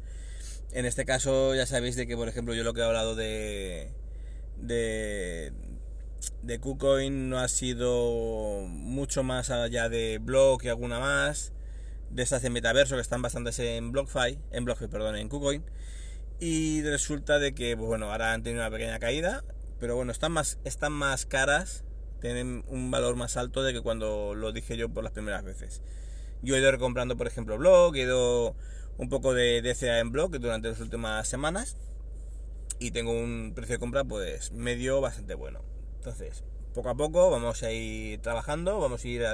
En 0.72 0.86
este 0.86 1.04
caso 1.04 1.54
ya 1.54 1.66
sabéis 1.66 1.96
de 1.96 2.06
que, 2.06 2.16
por 2.16 2.28
ejemplo, 2.28 2.54
yo 2.54 2.62
lo 2.64 2.74
que 2.74 2.80
he 2.80 2.84
hablado 2.84 3.14
de, 3.16 3.92
de, 4.56 5.52
de 6.42 6.60
KuCoin 6.60 7.28
no 7.28 7.38
ha 7.38 7.48
sido 7.48 8.64
mucho 8.68 9.22
más 9.22 9.50
allá 9.50 9.88
de 9.88 10.18
blog 10.20 10.64
y 10.64 10.68
alguna 10.68 11.00
más. 11.00 11.52
de 12.10 12.22
estas 12.22 12.42
de 12.42 12.50
metaverso 12.50 12.96
que 12.96 13.00
están 13.02 13.22
bastantes 13.22 13.58
en 13.60 13.92
BlockFi, 13.92 14.38
en 14.50 14.64
BlockFi, 14.64 14.88
perdón, 14.88 15.16
en 15.16 15.28
KuCoin. 15.28 15.64
Y 16.40 16.82
resulta 16.82 17.38
de 17.38 17.54
que, 17.54 17.76
pues 17.76 17.86
bueno, 17.88 18.10
ahora 18.10 18.32
han 18.32 18.42
tenido 18.42 18.62
una 18.62 18.70
pequeña 18.70 18.98
caída, 18.98 19.44
pero 19.78 19.96
bueno, 19.96 20.12
están 20.12 20.32
más, 20.32 20.58
están 20.64 20.92
más 20.92 21.26
caras, 21.26 21.84
tienen 22.20 22.64
un 22.68 22.90
valor 22.90 23.16
más 23.16 23.36
alto 23.36 23.62
de 23.62 23.72
que 23.72 23.80
cuando 23.80 24.34
lo 24.34 24.52
dije 24.52 24.76
yo 24.76 24.88
por 24.88 25.04
las 25.04 25.12
primeras 25.12 25.44
veces. 25.44 25.82
Yo 26.42 26.56
he 26.56 26.58
ido 26.60 26.70
recomprando, 26.70 27.16
por 27.16 27.26
ejemplo, 27.26 27.58
Block, 27.58 27.94
he 27.96 28.02
ido 28.02 28.56
un 29.01 29.09
poco 29.09 29.32
de 29.32 29.62
DCA 29.62 29.98
en 30.01 30.12
Block 30.12 30.36
durante 30.36 30.68
las 30.68 30.78
últimas 30.78 31.26
semanas 31.26 31.78
y 32.78 32.90
tengo 32.90 33.12
un 33.12 33.53
precio 33.55 33.76
de 33.76 33.78
compra 33.78 34.05
pues 34.05 34.53
medio 34.53 35.01
bastante 35.01 35.34
bueno. 35.34 35.62
Entonces, 35.96 36.44
poco 36.74 36.90
a 36.90 36.94
poco 36.94 37.30
vamos 37.30 37.62
a 37.62 37.72
ir 37.72 38.20
trabajando, 38.20 38.78
vamos 38.78 39.03
a 39.03 39.09
ir 39.09 39.24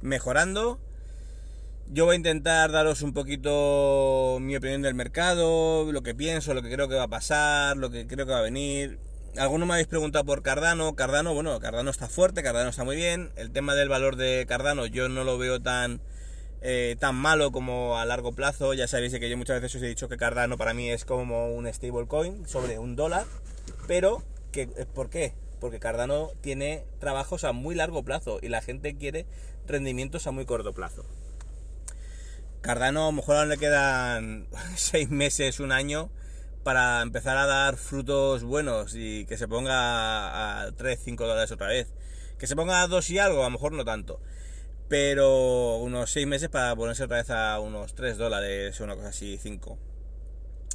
mejorando. 0.00 0.78
Yo 1.88 2.04
voy 2.04 2.14
a 2.14 2.16
intentar 2.18 2.70
daros 2.70 3.02
un 3.02 3.12
poquito 3.12 4.38
mi 4.40 4.54
opinión 4.54 4.82
del 4.82 4.94
mercado, 4.94 5.90
lo 5.90 6.02
que 6.02 6.14
pienso, 6.14 6.54
lo 6.54 6.62
que 6.62 6.72
creo 6.72 6.88
que 6.88 6.94
va 6.94 7.04
a 7.04 7.08
pasar, 7.08 7.76
lo 7.76 7.90
que 7.90 8.06
creo 8.06 8.26
que 8.26 8.32
va 8.32 8.38
a 8.38 8.42
venir. 8.42 9.00
Algunos 9.36 9.66
me 9.66 9.74
habéis 9.74 9.88
preguntado 9.88 10.24
por 10.24 10.42
Cardano. 10.42 10.94
Cardano, 10.94 11.34
bueno, 11.34 11.58
Cardano 11.58 11.90
está 11.90 12.06
fuerte, 12.06 12.44
Cardano 12.44 12.70
está 12.70 12.84
muy 12.84 12.94
bien. 12.94 13.32
El 13.34 13.50
tema 13.50 13.74
del 13.74 13.88
valor 13.88 14.14
de 14.14 14.46
Cardano 14.48 14.86
yo 14.86 15.08
no 15.08 15.24
lo 15.24 15.36
veo 15.36 15.60
tan, 15.60 16.00
eh, 16.62 16.96
tan 16.98 17.14
malo 17.16 17.52
como 17.52 17.98
a 17.98 18.04
largo 18.04 18.32
plazo. 18.32 18.74
Ya 18.74 18.88
sabéis 18.88 19.18
que 19.18 19.30
yo 19.30 19.36
muchas 19.36 19.60
veces 19.60 19.76
os 19.76 19.82
he 19.82 19.88
dicho 19.88 20.08
que 20.08 20.16
Cardano 20.16 20.58
para 20.58 20.74
mí 20.74 20.90
es 20.90 21.04
como 21.04 21.54
un 21.54 21.72
stablecoin 21.72 22.46
sobre 22.46 22.78
un 22.78 22.96
dólar. 22.96 23.26
Pero, 23.86 24.22
que, 24.52 24.66
¿por 24.66 25.10
qué? 25.10 25.34
porque 25.60 25.78
Cardano 25.78 26.32
tiene 26.40 26.84
trabajos 26.98 27.44
a 27.44 27.52
muy 27.52 27.74
largo 27.74 28.02
plazo 28.02 28.38
y 28.42 28.48
la 28.48 28.62
gente 28.62 28.96
quiere 28.96 29.26
rendimientos 29.66 30.26
a 30.26 30.32
muy 30.32 30.46
corto 30.46 30.72
plazo. 30.72 31.04
Cardano 32.62 33.04
a 33.04 33.06
lo 33.06 33.12
mejor 33.12 33.36
aún 33.36 33.48
le 33.50 33.58
quedan 33.58 34.48
seis 34.76 35.10
meses, 35.10 35.60
un 35.60 35.70
año 35.70 36.10
para 36.64 37.00
empezar 37.02 37.38
a 37.38 37.46
dar 37.46 37.76
frutos 37.76 38.42
buenos 38.42 38.94
y 38.94 39.24
que 39.26 39.38
se 39.38 39.48
ponga 39.48 40.62
a 40.62 40.72
3, 40.72 41.00
5 41.02 41.26
dólares 41.26 41.52
otra 41.52 41.68
vez. 41.68 41.88
Que 42.38 42.46
se 42.46 42.56
ponga 42.56 42.82
a 42.82 42.86
2 42.86 43.10
y 43.10 43.18
algo, 43.18 43.40
a 43.40 43.44
lo 43.44 43.50
mejor 43.50 43.72
no 43.72 43.84
tanto. 43.84 44.20
Pero 44.90 45.76
unos 45.76 46.10
6 46.10 46.26
meses 46.26 46.48
para 46.48 46.74
ponerse 46.74 47.04
otra 47.04 47.18
vez 47.18 47.30
a 47.30 47.60
unos 47.60 47.94
3 47.94 48.18
dólares 48.18 48.78
o 48.80 48.84
una 48.84 48.96
cosa 48.96 49.10
así, 49.10 49.38
5. 49.38 49.78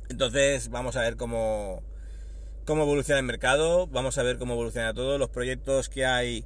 Entonces 0.09 0.69
vamos 0.69 0.95
a 0.95 1.01
ver 1.01 1.17
cómo, 1.17 1.83
cómo 2.63 2.83
evoluciona 2.83 3.19
el 3.19 3.25
mercado, 3.25 3.87
vamos 3.87 4.17
a 4.17 4.23
ver 4.23 4.37
cómo 4.37 4.53
evoluciona 4.53 4.93
todo, 4.93 5.17
los 5.17 5.29
proyectos 5.29 5.89
que 5.89 6.05
hay, 6.05 6.45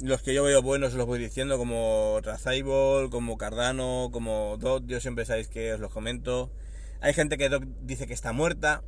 los 0.00 0.22
que 0.22 0.32
yo 0.32 0.42
veo 0.44 0.62
buenos 0.62 0.94
los 0.94 1.04
voy 1.04 1.18
diciendo, 1.18 1.58
como 1.58 2.18
Razable, 2.22 3.10
como 3.10 3.36
Cardano, 3.36 4.08
como 4.10 4.56
Dot, 4.58 4.86
yo 4.86 4.98
siempre 4.98 5.26
sabéis 5.26 5.48
que 5.48 5.74
os 5.74 5.80
los 5.80 5.92
comento. 5.92 6.50
Hay 7.02 7.12
gente 7.12 7.36
que 7.36 7.50
dice 7.82 8.06
que 8.06 8.14
está 8.14 8.32
muerta, 8.32 8.82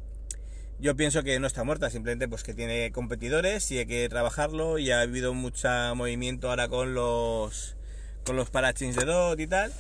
yo 0.81 0.97
pienso 0.97 1.23
que 1.25 1.39
no 1.41 1.47
está 1.47 1.63
muerta, 1.63 1.91
simplemente 1.91 2.27
pues 2.27 2.43
que 2.43 2.55
tiene 2.55 2.91
competidores 2.91 3.71
y 3.71 3.79
hay 3.81 3.87
que 3.87 4.09
trabajarlo 4.09 4.79
y 4.79 4.93
ha 4.93 5.03
habido 5.03 5.35
mucho 5.35 5.69
movimiento 5.95 6.49
ahora 6.49 6.69
con 6.69 6.95
los 6.95 7.78
con 8.25 8.37
los 8.37 8.51
parachains 8.51 8.97
de 8.97 9.05
DOT 9.05 9.41
y 9.41 9.47
tal 9.47 9.73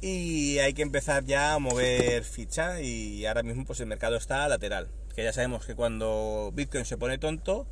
y 0.00 0.58
hay 0.58 0.74
que 0.74 0.82
empezar 0.82 1.24
ya 1.24 1.54
a 1.54 1.58
mover 1.58 2.24
ficha 2.24 2.80
y 2.80 3.26
ahora 3.26 3.42
mismo 3.42 3.64
pues 3.64 3.80
el 3.80 3.86
mercado 3.86 4.16
está 4.16 4.46
lateral 4.48 4.88
que 5.18 5.24
ya 5.24 5.32
sabemos 5.32 5.66
que 5.66 5.74
cuando 5.74 6.52
Bitcoin 6.54 6.84
se 6.84 6.96
pone 6.96 7.18
tonto, 7.18 7.66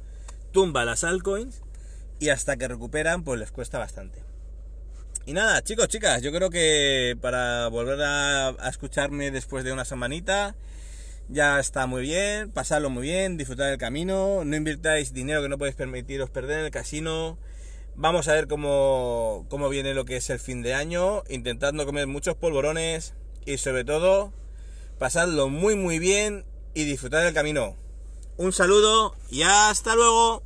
tumba 0.51 0.85
las 0.85 1.05
altcoins 1.05 1.63
y 2.19 2.31
hasta 2.31 2.57
que 2.57 2.67
recuperan, 2.67 3.23
pues 3.23 3.39
les 3.39 3.53
cuesta 3.53 3.79
bastante. 3.79 4.19
Y 5.27 5.33
nada, 5.33 5.63
chicos, 5.63 5.87
chicas, 5.87 6.23
yo 6.23 6.33
creo 6.33 6.51
que 6.51 7.17
para 7.21 7.69
volver 7.69 8.01
a, 8.03 8.57
escucharme 8.69 9.31
después 9.31 9.63
de 9.63 9.73
una 9.73 9.85
semanita, 9.85 10.57
ya 11.29 11.61
está 11.61 11.87
muy 11.87 12.03
bien, 12.03 12.51
pasarlo 12.51 12.91
muy 12.91 13.05
bien, 13.05 13.37
disfrutar 13.37 13.71
del 13.71 13.79
camino, 13.79 14.45
no 14.45 14.57
invirtáis 14.57 15.13
dinero 15.13 15.41
que 15.41 15.49
no 15.49 15.57
podéis 15.57 15.77
permitiros 15.77 16.31
perder 16.31 16.59
en 16.59 16.65
el 16.65 16.71
casino. 16.73 17.39
Vamos 17.99 18.29
a 18.29 18.35
ver 18.35 18.47
cómo, 18.47 19.47
cómo 19.49 19.71
viene 19.71 19.95
lo 19.95 20.05
que 20.05 20.17
es 20.17 20.29
el 20.29 20.39
fin 20.39 20.61
de 20.61 20.75
año, 20.75 21.23
intentando 21.31 21.87
comer 21.87 22.07
muchos 22.07 22.35
polvorones 22.35 23.15
y 23.47 23.57
sobre 23.57 23.85
todo 23.85 24.35
pasadlo 24.99 25.49
muy 25.49 25.77
muy 25.77 25.99
bien 25.99 26.45
y 26.75 26.85
disfrutar 26.85 27.25
del 27.25 27.33
camino. 27.33 27.75
Un 28.37 28.53
saludo 28.53 29.17
y 29.31 29.43
hasta 29.43 29.95
luego. 29.95 30.46